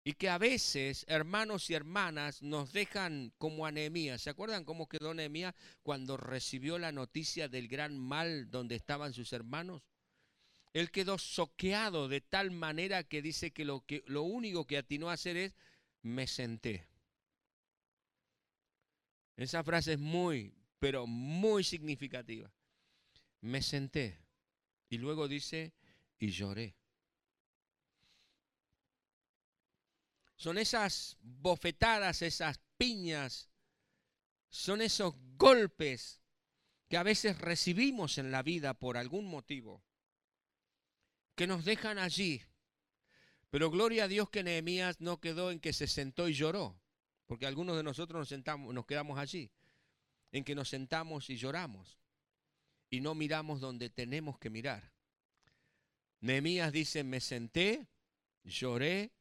y 0.03 0.11
que 0.11 0.27
a 0.27 0.37
veces, 0.37 1.05
hermanos 1.07 1.69
y 1.69 1.73
hermanas, 1.73 2.41
nos 2.41 2.73
dejan 2.73 3.31
como 3.37 3.65
anemia. 3.65 4.17
¿Se 4.17 4.29
acuerdan 4.29 4.65
cómo 4.65 4.89
quedó 4.89 5.11
anemia 5.11 5.55
cuando 5.83 6.17
recibió 6.17 6.77
la 6.77 6.91
noticia 6.91 7.47
del 7.47 7.69
gran 7.69 7.97
mal 7.97 8.51
donde 8.51 8.75
estaban 8.75 9.13
sus 9.13 9.31
hermanos? 9.31 9.83
Él 10.77 10.91
quedó 10.91 11.17
soqueado 11.17 12.07
de 12.07 12.21
tal 12.21 12.51
manera 12.51 13.03
que 13.03 13.23
dice 13.23 13.51
que 13.51 13.65
lo, 13.65 13.83
que, 13.87 14.03
lo 14.05 14.21
único 14.21 14.67
que 14.67 14.77
atinó 14.77 15.09
a 15.09 15.13
hacer 15.13 15.35
es, 15.35 15.55
me 16.03 16.27
senté. 16.27 16.87
Esa 19.35 19.63
frase 19.63 19.93
es 19.93 19.99
muy, 19.99 20.53
pero 20.77 21.07
muy 21.07 21.63
significativa. 21.63 22.53
Me 23.41 23.63
senté. 23.63 24.19
Y 24.87 24.99
luego 24.99 25.27
dice, 25.27 25.73
y 26.19 26.29
lloré. 26.29 26.75
Son 30.35 30.59
esas 30.59 31.17
bofetadas, 31.21 32.21
esas 32.21 32.59
piñas, 32.77 33.49
son 34.51 34.83
esos 34.83 35.15
golpes 35.37 36.21
que 36.87 36.97
a 36.97 37.03
veces 37.03 37.39
recibimos 37.39 38.19
en 38.19 38.29
la 38.29 38.43
vida 38.43 38.75
por 38.75 38.95
algún 38.95 39.25
motivo, 39.25 39.86
que 41.37 41.47
nos 41.47 41.63
dejan 41.63 41.99
allí. 41.99 42.41
Pero 43.51 43.69
gloria 43.69 44.05
a 44.05 44.07
Dios 44.07 44.29
que 44.29 44.43
Nehemías 44.43 44.99
no 44.99 45.21
quedó 45.21 45.51
en 45.51 45.59
que 45.59 45.71
se 45.71 45.87
sentó 45.87 46.27
y 46.27 46.33
lloró, 46.33 46.81
porque 47.27 47.45
algunos 47.45 47.77
de 47.77 47.83
nosotros 47.83 48.19
nos, 48.19 48.27
sentamos, 48.27 48.73
nos 48.73 48.87
quedamos 48.87 49.19
allí, 49.19 49.51
en 50.31 50.43
que 50.43 50.55
nos 50.55 50.67
sentamos 50.67 51.29
y 51.29 51.37
lloramos 51.37 51.99
y 52.89 53.01
no 53.01 53.13
miramos 53.13 53.61
donde 53.61 53.89
tenemos 53.89 54.39
que 54.39 54.49
mirar. 54.49 54.91
Nehemías 56.21 56.73
dice, 56.73 57.03
me 57.03 57.21
senté, 57.21 57.87
lloré 58.43 59.11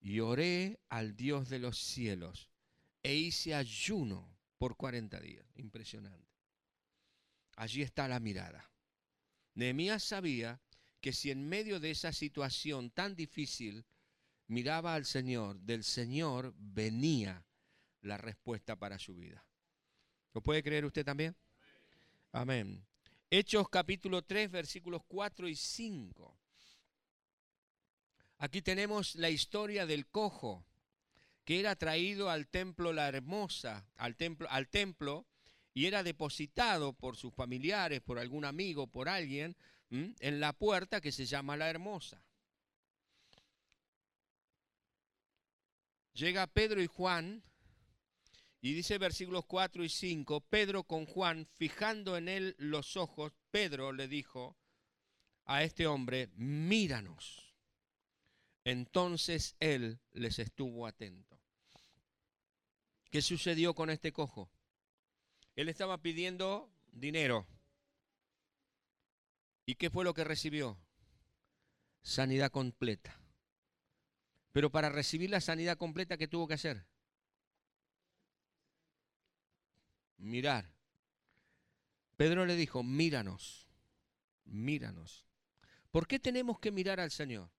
y 0.00 0.20
oré 0.20 0.80
al 0.88 1.16
Dios 1.16 1.50
de 1.50 1.58
los 1.58 1.78
cielos 1.78 2.48
e 3.02 3.14
hice 3.14 3.54
ayuno 3.54 4.26
por 4.56 4.76
40 4.76 5.20
días. 5.20 5.46
Impresionante. 5.56 6.32
Allí 7.56 7.82
está 7.82 8.08
la 8.08 8.20
mirada. 8.20 8.70
Nehemías 9.54 10.02
sabía 10.02 10.62
que 11.08 11.14
si 11.14 11.30
en 11.30 11.48
medio 11.48 11.80
de 11.80 11.90
esa 11.90 12.12
situación 12.12 12.90
tan 12.90 13.16
difícil 13.16 13.86
miraba 14.46 14.92
al 14.92 15.06
Señor, 15.06 15.58
del 15.60 15.82
Señor 15.82 16.52
venía 16.58 17.46
la 18.02 18.18
respuesta 18.18 18.76
para 18.76 18.98
su 18.98 19.14
vida. 19.14 19.42
¿Lo 20.34 20.42
puede 20.42 20.62
creer 20.62 20.84
usted 20.84 21.06
también? 21.06 21.34
Amén. 22.30 22.84
Hechos 23.30 23.70
capítulo 23.70 24.20
3, 24.20 24.50
versículos 24.50 25.00
4 25.08 25.48
y 25.48 25.54
5. 25.54 26.38
Aquí 28.36 28.60
tenemos 28.60 29.14
la 29.14 29.30
historia 29.30 29.86
del 29.86 30.06
cojo 30.08 30.66
que 31.46 31.58
era 31.58 31.74
traído 31.74 32.28
al 32.28 32.48
templo 32.48 32.92
La 32.92 33.08
Hermosa, 33.08 33.88
al 33.96 34.14
templo, 34.14 34.46
al 34.50 34.68
templo 34.68 35.24
y 35.72 35.86
era 35.86 36.02
depositado 36.02 36.92
por 36.92 37.16
sus 37.16 37.32
familiares, 37.32 38.02
por 38.02 38.18
algún 38.18 38.44
amigo, 38.44 38.88
por 38.88 39.08
alguien, 39.08 39.56
en 39.90 40.40
la 40.40 40.52
puerta 40.52 41.00
que 41.00 41.12
se 41.12 41.26
llama 41.26 41.56
La 41.56 41.70
Hermosa. 41.70 42.22
Llega 46.12 46.46
Pedro 46.46 46.82
y 46.82 46.86
Juan 46.86 47.42
y 48.60 48.72
dice 48.72 48.98
versículos 48.98 49.44
4 49.46 49.84
y 49.84 49.88
5, 49.88 50.40
Pedro 50.40 50.82
con 50.82 51.06
Juan, 51.06 51.46
fijando 51.46 52.16
en 52.16 52.28
él 52.28 52.56
los 52.58 52.96
ojos, 52.96 53.32
Pedro 53.50 53.92
le 53.92 54.08
dijo 54.08 54.56
a 55.44 55.62
este 55.62 55.86
hombre, 55.86 56.28
míranos. 56.34 57.54
Entonces 58.64 59.56
él 59.60 60.00
les 60.12 60.38
estuvo 60.38 60.86
atento. 60.86 61.40
¿Qué 63.10 63.22
sucedió 63.22 63.74
con 63.74 63.88
este 63.88 64.12
cojo? 64.12 64.50
Él 65.56 65.68
estaba 65.68 66.02
pidiendo 66.02 66.70
dinero. 66.92 67.46
¿Y 69.68 69.74
qué 69.74 69.90
fue 69.90 70.02
lo 70.02 70.14
que 70.14 70.24
recibió? 70.24 70.78
Sanidad 72.00 72.50
completa. 72.50 73.20
Pero 74.50 74.70
para 74.70 74.88
recibir 74.88 75.28
la 75.28 75.42
sanidad 75.42 75.76
completa, 75.76 76.16
¿qué 76.16 76.26
tuvo 76.26 76.48
que 76.48 76.54
hacer? 76.54 76.86
Mirar. 80.16 80.72
Pedro 82.16 82.46
le 82.46 82.56
dijo, 82.56 82.82
míranos, 82.82 83.68
míranos. 84.46 85.26
¿Por 85.90 86.06
qué 86.06 86.18
tenemos 86.18 86.58
que 86.58 86.72
mirar 86.72 86.98
al 86.98 87.10
Señor? 87.10 87.50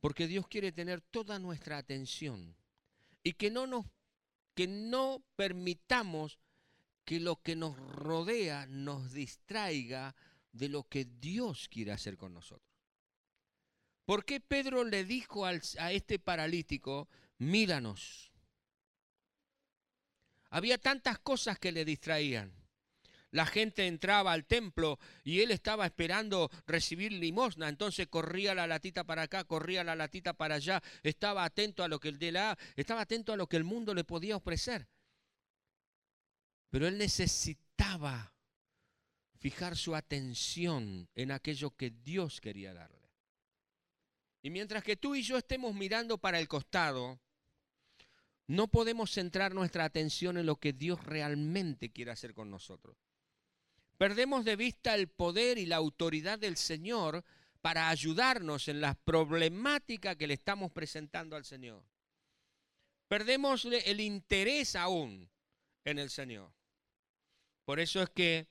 Porque 0.00 0.26
Dios 0.26 0.46
quiere 0.46 0.72
tener 0.72 1.00
toda 1.00 1.38
nuestra 1.38 1.78
atención 1.78 2.54
y 3.22 3.32
que 3.32 3.50
no 3.50 3.66
nos 3.66 3.86
que 4.54 4.66
no 4.66 5.24
permitamos 5.36 6.38
que 7.06 7.20
lo 7.20 7.40
que 7.40 7.54
nos 7.54 7.78
rodea 7.78 8.66
nos 8.66 9.12
distraiga 9.12 10.16
de 10.52 10.68
lo 10.68 10.88
que 10.88 11.04
Dios 11.04 11.68
quiere 11.68 11.92
hacer 11.92 12.16
con 12.16 12.34
nosotros. 12.34 12.68
¿Por 14.04 14.24
qué 14.24 14.40
Pedro 14.40 14.82
le 14.84 15.04
dijo 15.04 15.46
a 15.46 15.52
este 15.92 16.18
paralítico, 16.18 17.08
míranos? 17.38 18.32
Había 20.50 20.78
tantas 20.78 21.20
cosas 21.20 21.58
que 21.60 21.70
le 21.70 21.84
distraían. 21.84 22.52
La 23.30 23.46
gente 23.46 23.86
entraba 23.86 24.32
al 24.32 24.44
templo 24.44 24.98
y 25.22 25.42
él 25.42 25.52
estaba 25.52 25.86
esperando 25.86 26.50
recibir 26.66 27.12
limosna, 27.12 27.68
entonces 27.68 28.08
corría 28.08 28.54
la 28.54 28.66
latita 28.66 29.04
para 29.04 29.22
acá, 29.22 29.44
corría 29.44 29.84
la 29.84 29.94
latita 29.94 30.32
para 30.32 30.56
allá, 30.56 30.82
estaba 31.02 31.44
atento 31.44 31.84
a 31.84 31.88
lo 31.88 32.00
que 32.00 32.08
el 32.08 32.18
de 32.18 32.32
la 32.32 32.58
estaba 32.74 33.02
atento 33.02 33.32
a 33.32 33.36
lo 33.36 33.48
que 33.48 33.56
el 33.56 33.64
mundo 33.64 33.94
le 33.94 34.04
podía 34.04 34.36
ofrecer. 34.36 34.88
Pero 36.70 36.86
él 36.86 36.98
necesitaba 36.98 38.34
fijar 39.38 39.76
su 39.76 39.94
atención 39.94 41.08
en 41.14 41.30
aquello 41.30 41.70
que 41.76 41.90
Dios 41.90 42.40
quería 42.40 42.74
darle. 42.74 43.10
Y 44.42 44.50
mientras 44.50 44.82
que 44.82 44.96
tú 44.96 45.14
y 45.14 45.22
yo 45.22 45.38
estemos 45.38 45.74
mirando 45.74 46.18
para 46.18 46.38
el 46.38 46.48
costado, 46.48 47.20
no 48.46 48.68
podemos 48.68 49.10
centrar 49.10 49.54
nuestra 49.54 49.84
atención 49.84 50.36
en 50.36 50.46
lo 50.46 50.56
que 50.56 50.72
Dios 50.72 51.02
realmente 51.04 51.90
quiere 51.90 52.12
hacer 52.12 52.32
con 52.32 52.50
nosotros. 52.50 52.96
Perdemos 53.98 54.44
de 54.44 54.56
vista 54.56 54.94
el 54.94 55.08
poder 55.08 55.58
y 55.58 55.66
la 55.66 55.76
autoridad 55.76 56.38
del 56.38 56.56
Señor 56.56 57.24
para 57.60 57.88
ayudarnos 57.88 58.68
en 58.68 58.80
las 58.80 58.96
problemáticas 58.96 60.16
que 60.16 60.26
le 60.26 60.34
estamos 60.34 60.70
presentando 60.70 61.34
al 61.34 61.44
Señor. 61.44 61.82
Perdemos 63.08 63.64
el 63.64 64.00
interés 64.00 64.76
aún 64.76 65.28
en 65.84 65.98
el 65.98 66.10
Señor. 66.10 66.55
Por 67.66 67.80
eso 67.80 68.00
es 68.00 68.08
que 68.10 68.46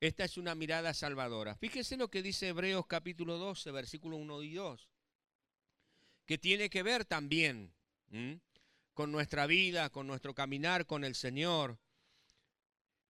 esta 0.00 0.24
es 0.24 0.38
una 0.38 0.54
mirada 0.54 0.94
salvadora. 0.94 1.54
Fíjese 1.54 1.98
lo 1.98 2.08
que 2.08 2.22
dice 2.22 2.48
Hebreos 2.48 2.86
capítulo 2.86 3.36
12, 3.36 3.70
versículo 3.70 4.16
1 4.16 4.42
y 4.42 4.54
2, 4.54 4.88
que 6.24 6.38
tiene 6.38 6.70
que 6.70 6.82
ver 6.82 7.04
también 7.04 7.74
con 8.94 9.12
nuestra 9.12 9.46
vida, 9.46 9.90
con 9.90 10.06
nuestro 10.06 10.34
caminar 10.34 10.86
con 10.86 11.04
el 11.04 11.14
Señor. 11.14 11.78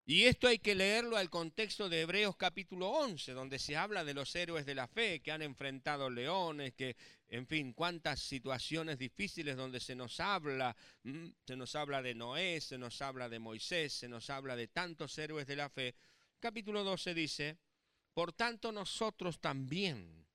Y 0.06 0.24
esto 0.24 0.48
hay 0.48 0.58
que 0.58 0.74
leerlo 0.74 1.16
al 1.16 1.30
contexto 1.30 1.88
de 1.88 2.02
Hebreos 2.02 2.36
capítulo 2.36 2.90
11, 2.90 3.32
donde 3.32 3.58
se 3.58 3.74
habla 3.74 4.04
de 4.04 4.12
los 4.12 4.36
héroes 4.36 4.66
de 4.66 4.74
la 4.74 4.86
fe 4.86 5.22
que 5.22 5.32
han 5.32 5.40
enfrentado 5.40 6.10
leones, 6.10 6.74
que, 6.74 6.94
en 7.28 7.46
fin, 7.46 7.72
cuántas 7.72 8.20
situaciones 8.20 8.98
difíciles 8.98 9.56
donde 9.56 9.80
se 9.80 9.94
nos 9.94 10.20
habla, 10.20 10.76
se 11.46 11.56
nos 11.56 11.74
habla 11.74 12.02
de 12.02 12.14
Noé, 12.14 12.60
se 12.60 12.76
nos 12.76 13.00
habla 13.00 13.30
de 13.30 13.38
Moisés, 13.38 13.94
se 13.94 14.06
nos 14.06 14.28
habla 14.28 14.56
de 14.56 14.68
tantos 14.68 15.16
héroes 15.16 15.46
de 15.46 15.56
la 15.56 15.70
fe. 15.70 15.94
Capítulo 16.38 16.84
12 16.84 17.14
dice, 17.14 17.56
por 18.12 18.34
tanto 18.34 18.72
nosotros 18.72 19.40
también, 19.40 20.26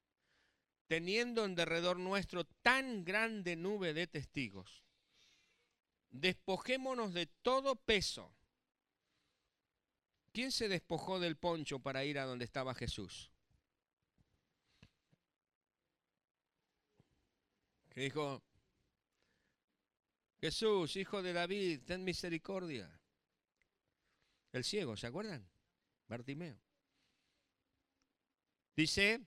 teniendo 0.87 1.45
en 1.45 1.53
derredor 1.53 1.99
nuestro 1.99 2.43
tan 2.43 3.05
grande 3.05 3.55
nube 3.55 3.93
de 3.93 4.07
testigos, 4.07 4.83
despojémonos 6.09 7.13
de 7.13 7.27
todo 7.27 7.75
peso 7.75 8.33
¿Quién 10.31 10.51
se 10.51 10.67
despojó 10.67 11.19
del 11.19 11.37
poncho 11.37 11.79
para 11.79 12.05
ir 12.05 12.19
a 12.19 12.25
donde 12.25 12.45
estaba 12.45 12.75
Jesús? 12.75 13.31
Que 17.89 18.01
dijo, 18.01 18.43
Jesús, 20.39 20.95
hijo 20.95 21.21
de 21.21 21.33
David, 21.33 21.81
ten 21.85 22.03
misericordia. 22.03 22.89
El 24.51 24.63
ciego, 24.63 24.95
¿se 24.95 25.07
acuerdan? 25.07 25.47
Bartimeo. 26.07 26.57
Dice, 28.75 29.19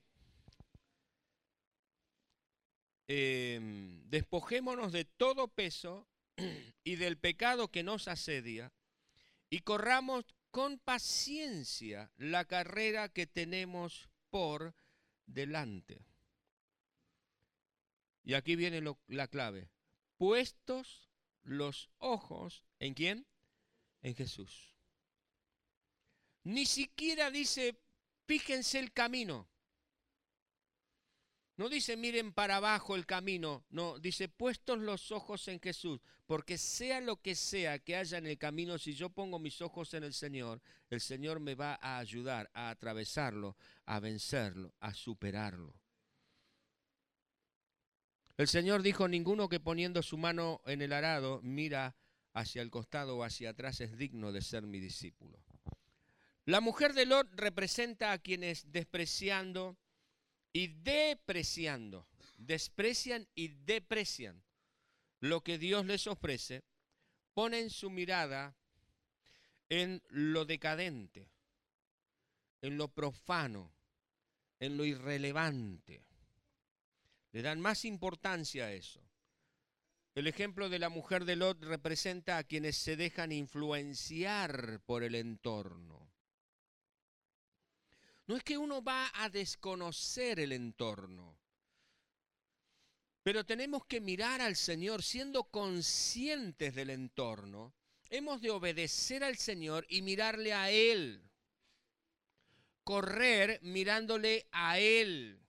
em, 3.07 4.09
despojémonos 4.09 4.91
de 4.91 5.05
todo 5.05 5.47
peso 5.47 6.07
y 6.83 6.95
del 6.95 7.17
pecado 7.17 7.69
que 7.69 7.83
nos 7.83 8.07
asedia 8.07 8.73
y 9.49 9.59
corramos 9.59 10.25
con 10.53 10.77
paciencia 10.77 12.11
la 12.15 12.45
carrera 12.45 13.09
que 13.09 13.25
tenemos 13.25 14.07
por 14.29 14.75
delante. 15.25 16.05
Y 18.23 18.35
aquí 18.35 18.55
viene 18.55 18.79
la 19.07 19.27
clave. 19.27 19.71
Puestos 20.17 21.09
los 21.41 21.89
ojos 21.97 22.63
en 22.77 22.93
quién? 22.93 23.25
En 24.03 24.13
Jesús. 24.13 24.75
Ni 26.43 26.67
siquiera 26.67 27.31
dice, 27.31 27.75
fíjense 28.27 28.77
el 28.77 28.93
camino. 28.93 29.49
No 31.55 31.69
dice 31.69 31.97
miren 31.97 32.33
para 32.33 32.55
abajo 32.55 32.95
el 32.95 33.05
camino, 33.05 33.63
no, 33.69 33.99
dice 33.99 34.27
puestos 34.27 34.79
los 34.79 35.11
ojos 35.11 35.47
en 35.47 35.59
Jesús, 35.59 36.01
porque 36.25 36.57
sea 36.57 36.99
lo 36.99 37.21
que 37.21 37.35
sea 37.35 37.77
que 37.77 37.95
haya 37.95 38.17
en 38.17 38.25
el 38.25 38.39
camino, 38.39 38.79
si 38.79 38.95
yo 38.95 39.11
pongo 39.11 39.37
mis 39.37 39.61
ojos 39.61 39.93
en 39.93 40.03
el 40.03 40.13
Señor, 40.13 40.61
el 40.89 40.99
Señor 40.99 41.39
me 41.39 41.53
va 41.53 41.77
a 41.79 41.99
ayudar 41.99 42.49
a 42.53 42.71
atravesarlo, 42.71 43.55
a 43.85 43.99
vencerlo, 43.99 44.73
a 44.79 44.95
superarlo. 44.95 45.75
El 48.35 48.47
Señor 48.47 48.81
dijo, 48.81 49.07
ninguno 49.07 49.47
que 49.47 49.59
poniendo 49.59 50.01
su 50.01 50.17
mano 50.17 50.61
en 50.65 50.81
el 50.81 50.91
arado 50.91 51.39
mira 51.43 51.95
hacia 52.33 52.63
el 52.63 52.71
costado 52.71 53.17
o 53.17 53.23
hacia 53.23 53.51
atrás 53.51 53.79
es 53.79 53.95
digno 53.95 54.31
de 54.31 54.41
ser 54.41 54.63
mi 54.63 54.79
discípulo. 54.79 55.39
La 56.45 56.59
mujer 56.59 56.93
de 56.93 57.05
Lot 57.05 57.31
representa 57.35 58.11
a 58.11 58.17
quienes 58.17 58.71
despreciando, 58.71 59.77
y 60.53 60.67
depreciando, 60.67 62.07
desprecian 62.37 63.27
y 63.33 63.47
deprecian 63.49 64.43
lo 65.19 65.41
que 65.41 65.57
Dios 65.57 65.85
les 65.85 66.05
ofrece, 66.07 66.63
ponen 67.33 67.71
su 67.71 67.89
mirada 67.89 68.55
en 69.69 70.01
lo 70.09 70.45
decadente, 70.45 71.31
en 72.61 72.77
lo 72.77 72.87
profano, 72.89 73.73
en 74.59 74.77
lo 74.77 74.85
irrelevante. 74.85 76.05
Le 77.31 77.41
dan 77.41 77.59
más 77.59 77.83
importancia 77.83 78.65
a 78.65 78.73
eso. 78.73 79.01
El 80.13 80.27
ejemplo 80.27 80.69
de 80.69 80.77
la 80.77 80.89
mujer 80.89 81.25
de 81.25 81.35
Lot 81.35 81.63
representa 81.63 82.37
a 82.37 82.43
quienes 82.43 82.77
se 82.77 82.95
dejan 82.95 83.31
influenciar 83.31 84.79
por 84.85 85.01
el 85.03 85.15
entorno. 85.15 86.12
No 88.27 88.35
es 88.37 88.43
que 88.43 88.57
uno 88.57 88.81
va 88.81 89.11
a 89.15 89.29
desconocer 89.29 90.39
el 90.39 90.51
entorno, 90.53 91.37
pero 93.21 93.45
tenemos 93.45 93.85
que 93.85 94.01
mirar 94.01 94.41
al 94.41 94.55
Señor 94.55 95.03
siendo 95.03 95.45
conscientes 95.45 96.73
del 96.75 96.89
entorno. 96.89 97.73
Hemos 98.09 98.41
de 98.41 98.51
obedecer 98.51 99.23
al 99.23 99.37
Señor 99.37 99.85
y 99.89 100.01
mirarle 100.01 100.53
a 100.53 100.69
Él. 100.71 101.21
Correr 102.83 103.59
mirándole 103.61 104.47
a 104.51 104.79
Él. 104.79 105.39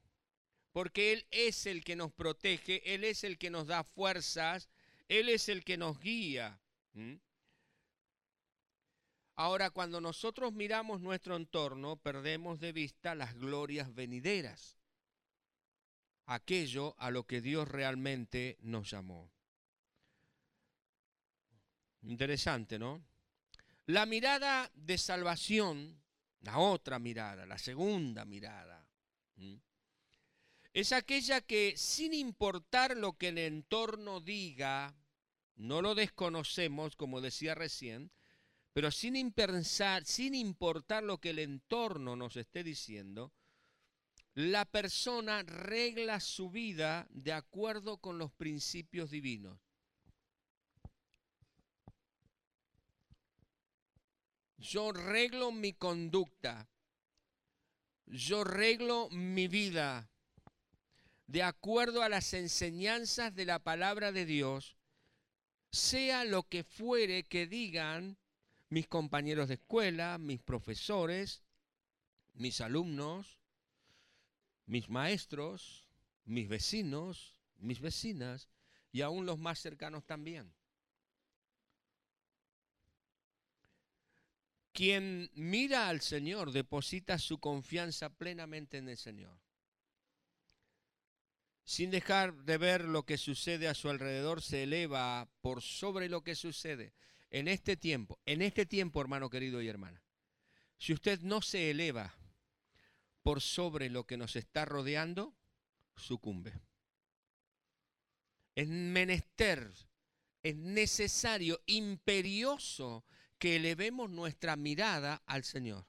porque 0.73 1.13
Él 1.13 1.27
es 1.31 1.67
el 1.67 1.85
que 1.85 1.95
nos 1.95 2.13
protege, 2.13 2.95
Él 2.95 3.05
es 3.05 3.23
el 3.23 3.39
que 3.39 3.49
nos 3.51 3.69
da 3.69 3.85
fuerzas, 3.85 4.69
Él 5.09 5.29
es 5.29 5.49
el 5.49 5.63
que 5.63 5.77
nos 5.77 6.01
guía. 6.01 6.61
Ahora, 9.37 9.71
cuando 9.71 10.01
nosotros 10.01 10.53
miramos 10.53 11.01
nuestro 11.01 11.37
entorno, 11.37 11.97
perdemos 11.97 12.61
de 12.61 12.73
vista 12.73 13.15
las 13.15 13.35
glorias 13.35 13.93
venideras, 13.95 14.79
aquello 16.27 16.95
a 16.99 17.11
lo 17.11 17.27
que 17.27 17.41
Dios 17.41 17.67
realmente 17.67 18.57
nos 18.61 18.91
llamó. 18.91 19.33
Interesante, 22.03 22.79
¿no? 22.79 23.05
La 23.87 24.07
mirada 24.07 24.71
de 24.75 24.99
salvación, 24.99 26.01
la 26.41 26.59
otra 26.59 26.99
mirada, 26.99 27.45
la 27.45 27.59
segunda 27.59 28.25
mirada, 28.25 28.87
es 30.73 30.93
aquella 30.93 31.41
que 31.41 31.75
sin 31.77 32.15
importar 32.15 32.97
lo 32.97 33.17
que 33.17 33.29
el 33.29 33.39
entorno 33.39 34.21
diga, 34.21 34.95
no 35.55 35.83
lo 35.83 35.95
desconocemos, 35.95 36.97
como 36.97 37.21
decía 37.21 37.55
recién, 37.55 38.11
pero 38.75 38.91
sin, 38.91 39.33
sin 40.05 40.35
importar 40.35 41.05
lo 41.05 41.19
que 41.19 41.31
el 41.31 41.39
entorno 41.39 42.17
nos 42.17 42.37
esté 42.37 42.65
diciendo, 42.65 43.33
la 44.35 44.65
persona 44.65 45.45
regla 45.45 46.19
su 46.19 46.51
vida 46.51 47.07
de 47.11 47.33
acuerdo 47.33 47.99
con 47.99 48.19
los 48.19 48.33
principios 48.33 49.11
divinos. 49.11 49.61
Yo 54.59 54.91
reglo 54.91 55.53
mi 55.53 55.73
conducta. 55.73 56.69
Yo 58.07 58.43
reglo 58.43 59.09
mi 59.11 59.47
vida 59.47 60.11
de 61.29 61.45
acuerdo 61.45 62.03
a 62.03 62.09
las 62.09 62.35
enseñanzas 62.35 63.35
de 63.37 63.45
la 63.45 63.61
palabra 63.61 64.11
de 64.11 64.27
Dios, 64.27 64.77
sea 65.71 66.25
lo 66.25 66.43
que 66.43 66.65
fuere 66.65 67.23
que 67.23 67.47
digan 67.47 68.19
mis 68.75 68.89
compañeros 68.89 69.47
de 69.47 69.55
escuela, 69.55 70.19
mis 70.19 70.43
profesores, 70.43 71.45
mis 72.33 72.61
alumnos, 72.61 73.39
mis 74.67 74.89
maestros, 74.89 75.87
mis 76.25 76.49
vecinos, 76.49 77.41
mis 77.59 77.81
vecinas 77.81 78.49
y 78.91 79.03
aún 79.03 79.27
los 79.27 79.39
más 79.39 79.61
cercanos 79.61 80.05
también. 80.05 80.53
Quien 84.73 85.31
mira 85.35 85.89
al 85.89 86.01
Señor 86.01 86.51
deposita 86.51 87.21
su 87.21 87.39
confianza 87.39 88.11
plenamente 88.11 88.79
en 88.79 88.89
el 88.89 88.97
Señor. 88.97 89.39
Sin 91.63 91.93
dejar 91.93 92.35
de 92.43 92.59
ver 92.59 92.85
lo 92.87 93.05
que 93.05 93.19
sucede 93.19 93.69
a 93.69 93.75
su 93.75 93.89
alrededor, 93.89 94.43
se 94.43 94.65
eleva 94.65 95.29
por 95.43 95.63
sobre 95.63 96.09
lo 96.09 96.25
que 96.25 96.35
sucede 96.35 96.93
en 97.35 97.49
este 97.49 97.77
tiempo, 97.77 98.21
en 98.27 98.43
este 98.43 98.65
tiempo, 98.65 99.01
hermano 99.01 99.29
querido 99.29 99.61
y 99.61 99.67
hermana, 99.67 100.01
si 100.79 100.93
usted 100.93 101.21
no 101.23 101.43
se 101.43 101.73
eleva 101.73 102.15
por 103.25 103.41
sobre 103.41 103.91
lo 103.91 104.07
que 104.07 104.17
nos 104.17 104.37
está 104.37 104.65
rodeando, 104.65 105.35
sucumbe. 105.97 106.53
Es 108.55 108.69
menester, 108.69 109.69
es 110.45 110.55
necesario, 110.55 111.61
imperioso 111.67 113.05
que 113.37 113.57
elevemos 113.57 114.11
nuestra 114.11 114.55
mirada 114.55 115.21
al 115.27 115.43
Señor. 115.43 115.89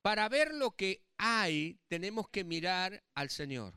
Para 0.00 0.28
ver 0.28 0.54
lo 0.54 0.76
que 0.76 1.02
hay, 1.16 1.80
tenemos 1.88 2.28
que 2.28 2.44
mirar 2.44 3.02
al 3.16 3.30
Señor. 3.30 3.74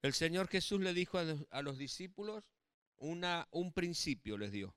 El 0.00 0.14
Señor 0.14 0.48
Jesús 0.48 0.80
le 0.80 0.94
dijo 0.94 1.18
a 1.18 1.60
los, 1.60 1.76
discípulos, 1.76 2.42
un 2.98 3.72
principio 3.72 4.38
les 4.38 4.52
dio. 4.52 4.74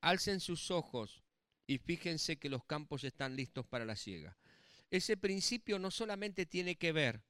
Alcen 0.00 0.40
sus 0.40 0.70
ojos 0.70 1.22
y 1.66 1.78
fíjense 1.78 2.38
que 2.38 2.48
los 2.48 2.64
campos 2.64 3.04
están 3.04 3.36
listos 3.36 3.66
para 3.66 3.84
la 3.84 3.96
siega. 3.96 4.36
Ese 4.90 5.16
principio 5.16 5.78
no 5.78 5.90
solamente 5.90 6.46
tiene 6.46 6.76
que 6.76 6.92
ver 6.92 7.22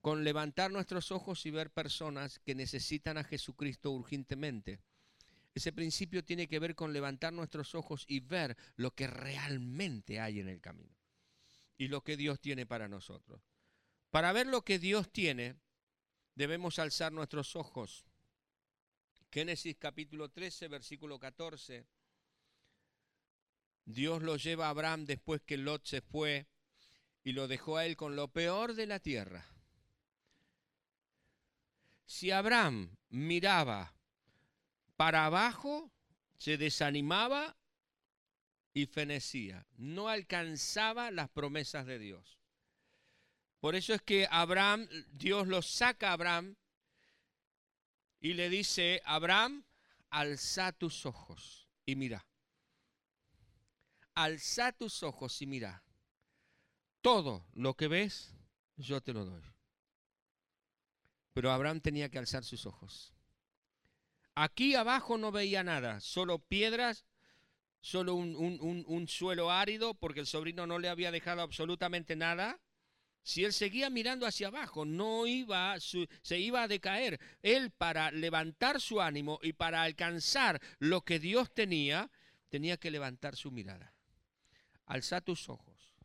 con 0.00 0.24
levantar 0.24 0.70
nuestros 0.70 1.10
ojos 1.10 1.44
y 1.46 1.50
ver 1.50 1.70
personas 1.70 2.38
que 2.38 2.54
necesitan 2.54 3.18
a 3.18 3.24
Jesucristo 3.24 3.90
urgentemente. 3.90 4.78
Ese 5.54 5.72
principio 5.72 6.24
tiene 6.24 6.48
que 6.48 6.58
ver 6.58 6.74
con 6.74 6.92
levantar 6.92 7.32
nuestros 7.32 7.74
ojos 7.74 8.04
y 8.08 8.20
ver 8.20 8.56
lo 8.76 8.94
que 8.94 9.06
realmente 9.06 10.20
hay 10.20 10.40
en 10.40 10.48
el 10.48 10.60
camino 10.60 10.96
y 11.76 11.88
lo 11.88 12.02
que 12.02 12.16
Dios 12.16 12.40
tiene 12.40 12.66
para 12.66 12.88
nosotros. 12.88 13.42
Para 14.10 14.32
ver 14.32 14.46
lo 14.46 14.64
que 14.64 14.78
Dios 14.78 15.10
tiene, 15.10 15.56
debemos 16.34 16.78
alzar 16.78 17.12
nuestros 17.12 17.56
ojos 17.56 18.04
Génesis 19.30 19.76
capítulo 19.78 20.30
13, 20.30 20.68
versículo 20.68 21.18
14. 21.18 21.86
Dios 23.84 24.22
lo 24.22 24.36
lleva 24.36 24.66
a 24.66 24.70
Abraham 24.70 25.04
después 25.04 25.42
que 25.42 25.56
Lot 25.56 25.84
se 25.84 26.00
fue 26.00 26.46
y 27.22 27.32
lo 27.32 27.48
dejó 27.48 27.76
a 27.76 27.86
él 27.86 27.96
con 27.96 28.16
lo 28.16 28.28
peor 28.28 28.74
de 28.74 28.86
la 28.86 28.98
tierra. 29.00 29.46
Si 32.06 32.30
Abraham 32.30 32.96
miraba 33.08 33.94
para 34.96 35.26
abajo, 35.26 35.90
se 36.38 36.56
desanimaba 36.56 37.56
y 38.72 38.86
fenecía. 38.86 39.66
No 39.76 40.08
alcanzaba 40.08 41.10
las 41.10 41.28
promesas 41.28 41.86
de 41.86 41.98
Dios. 41.98 42.38
Por 43.60 43.74
eso 43.74 43.94
es 43.94 44.02
que 44.02 44.28
Abraham, 44.30 44.88
Dios 45.12 45.48
lo 45.48 45.62
saca 45.62 46.10
a 46.10 46.12
Abraham 46.12 46.56
y 48.20 48.34
le 48.34 48.48
dice, 48.48 49.02
Abraham, 49.04 49.64
alza 50.10 50.72
tus 50.72 51.06
ojos 51.06 51.68
y 51.84 51.96
mira. 51.96 52.26
Alza 54.14 54.72
tus 54.72 55.02
ojos 55.02 55.40
y 55.42 55.46
mira. 55.46 55.82
Todo 57.02 57.46
lo 57.52 57.74
que 57.74 57.88
ves, 57.88 58.34
yo 58.76 59.00
te 59.00 59.12
lo 59.12 59.24
doy. 59.24 59.42
Pero 61.32 61.52
Abraham 61.52 61.80
tenía 61.80 62.08
que 62.08 62.18
alzar 62.18 62.44
sus 62.44 62.66
ojos. 62.66 63.14
Aquí 64.34 64.74
abajo 64.74 65.18
no 65.18 65.32
veía 65.32 65.62
nada, 65.62 66.00
solo 66.00 66.38
piedras, 66.38 67.06
solo 67.80 68.14
un, 68.14 68.34
un 68.86 69.08
suelo 69.08 69.50
árido, 69.50 69.94
porque 69.94 70.20
el 70.20 70.26
sobrino 70.26 70.66
no 70.66 70.78
le 70.78 70.88
había 70.88 71.10
dejado 71.10 71.42
absolutamente 71.42 72.16
nada. 72.16 72.60
Si 73.26 73.44
él 73.44 73.52
seguía 73.52 73.90
mirando 73.90 74.24
hacia 74.24 74.46
abajo, 74.46 74.84
no 74.84 75.26
iba, 75.26 75.74
se 75.80 76.38
iba 76.38 76.62
a 76.62 76.68
decaer. 76.68 77.18
Él 77.42 77.72
para 77.72 78.12
levantar 78.12 78.80
su 78.80 79.00
ánimo 79.00 79.40
y 79.42 79.52
para 79.52 79.82
alcanzar 79.82 80.60
lo 80.78 81.00
que 81.00 81.18
Dios 81.18 81.52
tenía, 81.52 82.08
tenía 82.50 82.76
que 82.76 82.92
levantar 82.92 83.34
su 83.34 83.50
mirada. 83.50 83.92
Alza 84.84 85.20
tus 85.22 85.48
ojos. 85.48 85.96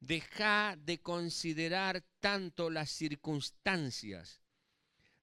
Deja 0.00 0.76
de 0.76 1.00
considerar 1.00 2.04
tanto 2.20 2.68
las 2.68 2.90
circunstancias. 2.90 4.42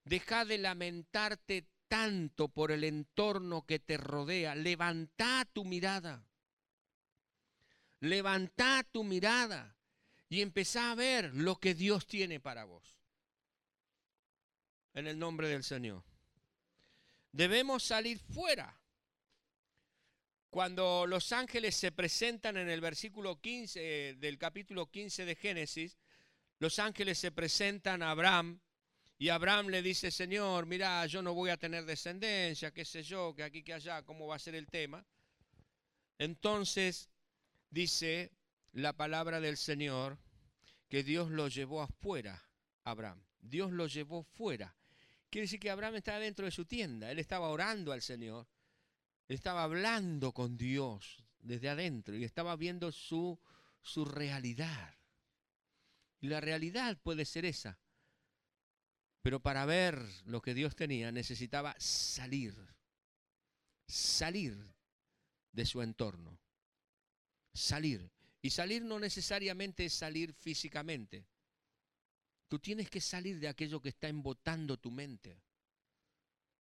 Deja 0.02 0.44
de 0.44 0.58
lamentarte 0.58 1.68
tanto 1.86 2.48
por 2.48 2.72
el 2.72 2.82
entorno 2.82 3.62
que 3.64 3.78
te 3.78 3.96
rodea. 3.96 4.56
Levanta 4.56 5.48
tu 5.52 5.64
mirada. 5.64 6.26
Levanta 8.00 8.84
tu 8.90 9.04
mirada 9.04 9.76
y 10.32 10.40
empezá 10.40 10.90
a 10.90 10.94
ver 10.94 11.34
lo 11.34 11.60
que 11.60 11.74
Dios 11.74 12.06
tiene 12.06 12.40
para 12.40 12.64
vos. 12.64 12.96
En 14.94 15.06
el 15.06 15.18
nombre 15.18 15.46
del 15.46 15.62
Señor. 15.62 16.02
Debemos 17.32 17.82
salir 17.82 18.18
fuera. 18.18 18.80
Cuando 20.48 21.06
los 21.06 21.32
ángeles 21.32 21.76
se 21.76 21.92
presentan 21.92 22.56
en 22.56 22.70
el 22.70 22.80
versículo 22.80 23.42
15 23.42 23.80
eh, 23.82 24.14
del 24.14 24.38
capítulo 24.38 24.90
15 24.90 25.26
de 25.26 25.36
Génesis, 25.36 25.98
los 26.60 26.78
ángeles 26.78 27.18
se 27.18 27.30
presentan 27.30 28.02
a 28.02 28.10
Abraham 28.10 28.58
y 29.18 29.28
Abraham 29.28 29.68
le 29.68 29.82
dice, 29.82 30.10
Señor, 30.10 30.64
mira, 30.64 31.04
yo 31.04 31.20
no 31.20 31.34
voy 31.34 31.50
a 31.50 31.58
tener 31.58 31.84
descendencia, 31.84 32.70
qué 32.70 32.86
sé 32.86 33.02
yo, 33.02 33.34
que 33.34 33.42
aquí, 33.42 33.62
que 33.62 33.74
allá, 33.74 34.02
cómo 34.02 34.28
va 34.28 34.36
a 34.36 34.38
ser 34.38 34.54
el 34.54 34.66
tema. 34.66 35.04
Entonces 36.16 37.10
dice, 37.68 38.32
la 38.72 38.94
palabra 38.94 39.40
del 39.40 39.56
Señor 39.58 40.18
que 40.92 41.02
Dios 41.02 41.30
lo 41.30 41.48
llevó 41.48 41.80
afuera, 41.80 42.38
Abraham. 42.84 43.18
Dios 43.40 43.72
lo 43.72 43.86
llevó 43.86 44.24
fuera. 44.24 44.76
Quiere 45.30 45.46
decir 45.46 45.58
que 45.58 45.70
Abraham 45.70 45.94
estaba 45.94 46.18
dentro 46.18 46.44
de 46.44 46.50
su 46.50 46.66
tienda, 46.66 47.10
él 47.10 47.18
estaba 47.18 47.48
orando 47.48 47.92
al 47.92 48.02
Señor, 48.02 48.46
estaba 49.26 49.62
hablando 49.62 50.32
con 50.32 50.58
Dios 50.58 51.24
desde 51.40 51.70
adentro 51.70 52.14
y 52.14 52.24
estaba 52.24 52.56
viendo 52.56 52.92
su, 52.92 53.40
su 53.80 54.04
realidad. 54.04 54.94
Y 56.20 56.28
la 56.28 56.42
realidad 56.42 56.98
puede 57.02 57.24
ser 57.24 57.46
esa. 57.46 57.78
Pero 59.22 59.40
para 59.40 59.64
ver 59.64 59.98
lo 60.26 60.42
que 60.42 60.52
Dios 60.52 60.76
tenía 60.76 61.10
necesitaba 61.10 61.74
salir, 61.78 62.54
salir 63.86 64.74
de 65.52 65.64
su 65.64 65.80
entorno, 65.80 66.38
salir. 67.54 68.12
Y 68.42 68.50
salir 68.50 68.82
no 68.82 68.98
necesariamente 68.98 69.84
es 69.84 69.94
salir 69.94 70.34
físicamente. 70.34 71.24
Tú 72.48 72.58
tienes 72.58 72.90
que 72.90 73.00
salir 73.00 73.38
de 73.38 73.48
aquello 73.48 73.80
que 73.80 73.90
está 73.90 74.08
embotando 74.08 74.76
tu 74.76 74.90
mente, 74.90 75.40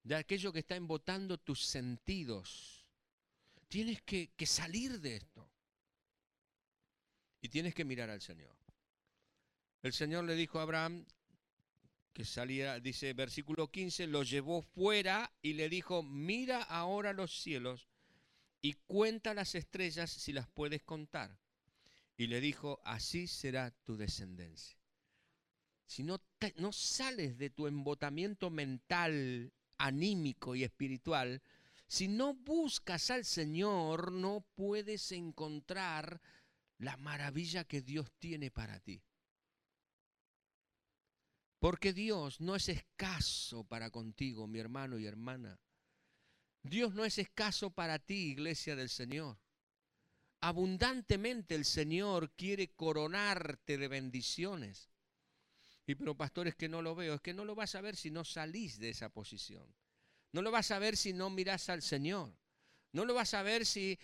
de 0.03 0.17
aquello 0.17 0.53
que 0.53 0.59
está 0.59 0.75
embotando 0.75 1.39
tus 1.39 1.65
sentidos. 1.65 2.85
Tienes 3.69 4.03
que, 4.03 4.31
que 4.37 4.45
salir 4.45 5.01
de 5.01 5.17
esto. 5.17 5.49
Y 7.41 7.49
tienes 7.49 7.75
que 7.75 7.85
mirar 7.85 8.11
al 8.11 8.21
Señor. 8.21 8.57
El 9.83 9.93
Señor 9.93 10.25
le 10.25 10.35
dijo 10.35 10.59
a 10.59 10.63
Abraham 10.63 11.07
que 12.13 12.25
salía, 12.25 12.81
dice 12.81 13.13
versículo 13.13 13.71
15, 13.71 14.09
lo 14.09 14.25
llevó 14.25 14.63
fuera 14.63 15.33
y 15.41 15.53
le 15.53 15.69
dijo, 15.69 16.03
mira 16.03 16.65
ahora 16.65 17.13
los 17.13 17.41
cielos 17.41 17.87
y 18.61 18.73
cuenta 18.73 19.35
las 19.35 19.55
estrellas 19.55 20.11
si 20.11 20.33
las 20.33 20.49
puedes 20.49 20.83
contar. 20.83 21.39
Y 22.19 22.27
le 22.27 22.41
dijo, 22.43 22.83
así 22.85 23.27
será 23.27 23.71
tu 23.71 23.97
descendencia 23.97 24.79
si 25.89 26.03
no, 26.03 26.21
no 26.57 26.71
sales 26.71 27.39
de 27.39 27.49
tu 27.49 27.67
embotamiento 27.67 28.51
mental, 28.51 29.55
anímico 29.79 30.55
y 30.55 30.63
espiritual, 30.63 31.43
si 31.87 32.09
no 32.09 32.35
buscas 32.35 33.11
al 33.11 33.25
Señor, 33.25 34.13
no 34.13 34.45
puedes 34.55 35.13
encontrar 35.13 36.21
la 36.77 36.99
maravilla 36.99 37.65
que 37.65 37.81
Dios 37.81 38.13
tiene 38.19 38.51
para 38.51 38.79
ti. 38.81 39.03
Porque 41.59 41.95
Dios 41.95 42.39
no 42.43 42.55
es 42.55 42.69
escaso 42.69 43.65
para 43.65 43.91
contigo, 43.91 44.47
mi 44.47 44.59
hermano 44.59 44.99
y 44.99 45.07
hermana. 45.07 45.59
Dios 46.63 46.95
no 46.95 47.07
es 47.07 47.17
escaso 47.17 47.71
para 47.71 47.99
ti, 47.99 48.31
iglesia 48.31 48.77
del 48.77 48.91
Señor. 48.91 49.39
Abundantemente 50.41 51.55
el 51.55 51.65
Señor 51.65 52.31
quiere 52.37 52.69
coronarte 52.75 53.77
de 53.77 53.89
bendiciones. 53.89 54.91
Y 55.87 55.95
pero 55.95 56.17
pastores 56.17 56.55
que 56.55 56.69
no 56.69 56.83
lo 56.83 56.95
veo, 56.95 57.15
es 57.15 57.21
que 57.21 57.35
no 57.35 57.45
lo 57.45 57.55
vas 57.55 57.75
a 57.75 57.81
ver 57.81 57.97
si 57.97 58.11
no 58.11 58.25
salís 58.25 58.79
de 58.79 58.91
esa 58.91 59.09
posición. 59.09 59.67
No 60.33 60.43
lo 60.43 60.51
vas 60.51 60.71
a 60.71 60.79
ver 60.79 60.97
si 60.97 61.13
no 61.13 61.31
mirás 61.31 61.69
al 61.71 61.83
Señor. 61.83 62.37
No 62.93 63.05
lo 63.05 63.15
vas 63.15 63.35
a 63.35 63.43
ver 63.43 63.65
si, 63.65 63.99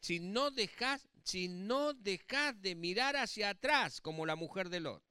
si 0.00 0.20
no 0.20 0.50
dejas 0.50 1.06
si 1.28 1.48
no 1.48 1.92
de 1.92 2.74
mirar 2.74 3.16
hacia 3.16 3.50
atrás 3.50 4.00
como 4.00 4.24
la 4.24 4.34
mujer 4.34 4.70
de 4.70 4.80
Lot. 4.80 5.02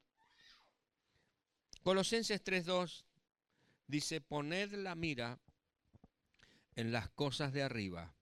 Colosenses 1.83 2.43
3:2 2.43 3.05
dice, 3.85 4.19
poned 4.19 4.73
la 4.73 4.95
mira 4.95 5.39
en 6.75 6.91
las 6.91 7.09
cosas 7.09 7.53
de 7.53 7.61
arriba, 7.61 8.15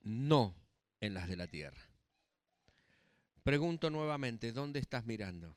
no 0.00 0.56
en 1.04 1.14
las 1.14 1.28
de 1.28 1.36
la 1.36 1.46
tierra. 1.46 1.82
Pregunto 3.42 3.90
nuevamente, 3.90 4.52
¿dónde 4.52 4.80
estás 4.80 5.04
mirando? 5.04 5.54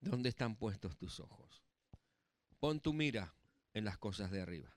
¿Dónde 0.00 0.30
están 0.30 0.56
puestos 0.56 0.96
tus 0.96 1.20
ojos? 1.20 1.62
Pon 2.60 2.80
tu 2.80 2.92
mira 2.92 3.34
en 3.74 3.84
las 3.84 3.98
cosas 3.98 4.30
de 4.30 4.40
arriba. 4.40 4.74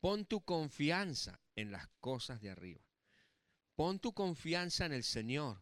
Pon 0.00 0.24
tu 0.24 0.42
confianza 0.42 1.40
en 1.56 1.72
las 1.72 1.88
cosas 2.00 2.40
de 2.40 2.50
arriba. 2.50 2.80
Pon 3.74 3.98
tu 3.98 4.12
confianza 4.12 4.86
en 4.86 4.92
el 4.92 5.04
Señor. 5.04 5.60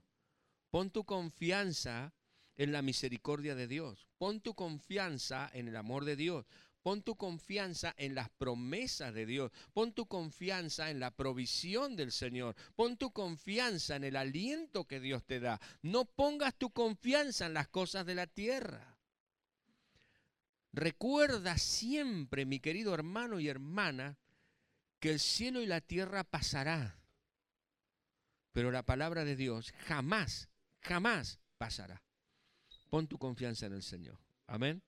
Pon 0.70 0.90
tu 0.90 1.04
confianza 1.04 2.12
en 2.56 2.72
la 2.72 2.82
misericordia 2.82 3.54
de 3.54 3.68
Dios. 3.68 4.06
Pon 4.18 4.40
tu 4.40 4.54
confianza 4.54 5.50
en 5.54 5.68
el 5.68 5.76
amor 5.76 6.04
de 6.04 6.16
Dios. 6.16 6.46
Pon 6.88 7.02
tu 7.02 7.16
confianza 7.16 7.94
en 7.98 8.14
las 8.14 8.30
promesas 8.30 9.12
de 9.12 9.26
Dios. 9.26 9.52
Pon 9.74 9.92
tu 9.92 10.06
confianza 10.06 10.88
en 10.88 11.00
la 11.00 11.10
provisión 11.10 11.96
del 11.96 12.10
Señor. 12.12 12.56
Pon 12.76 12.96
tu 12.96 13.12
confianza 13.12 13.96
en 13.96 14.04
el 14.04 14.16
aliento 14.16 14.86
que 14.86 14.98
Dios 14.98 15.22
te 15.26 15.38
da. 15.38 15.60
No 15.82 16.06
pongas 16.06 16.54
tu 16.54 16.70
confianza 16.70 17.44
en 17.44 17.52
las 17.52 17.68
cosas 17.68 18.06
de 18.06 18.14
la 18.14 18.26
tierra. 18.26 18.96
Recuerda 20.72 21.58
siempre, 21.58 22.46
mi 22.46 22.58
querido 22.58 22.94
hermano 22.94 23.38
y 23.38 23.48
hermana, 23.48 24.16
que 24.98 25.10
el 25.10 25.20
cielo 25.20 25.60
y 25.60 25.66
la 25.66 25.82
tierra 25.82 26.24
pasará. 26.24 26.98
Pero 28.52 28.70
la 28.70 28.82
palabra 28.82 29.26
de 29.26 29.36
Dios 29.36 29.74
jamás, 29.84 30.48
jamás 30.80 31.38
pasará. 31.58 32.02
Pon 32.88 33.06
tu 33.06 33.18
confianza 33.18 33.66
en 33.66 33.74
el 33.74 33.82
Señor. 33.82 34.18
Amén. 34.46 34.82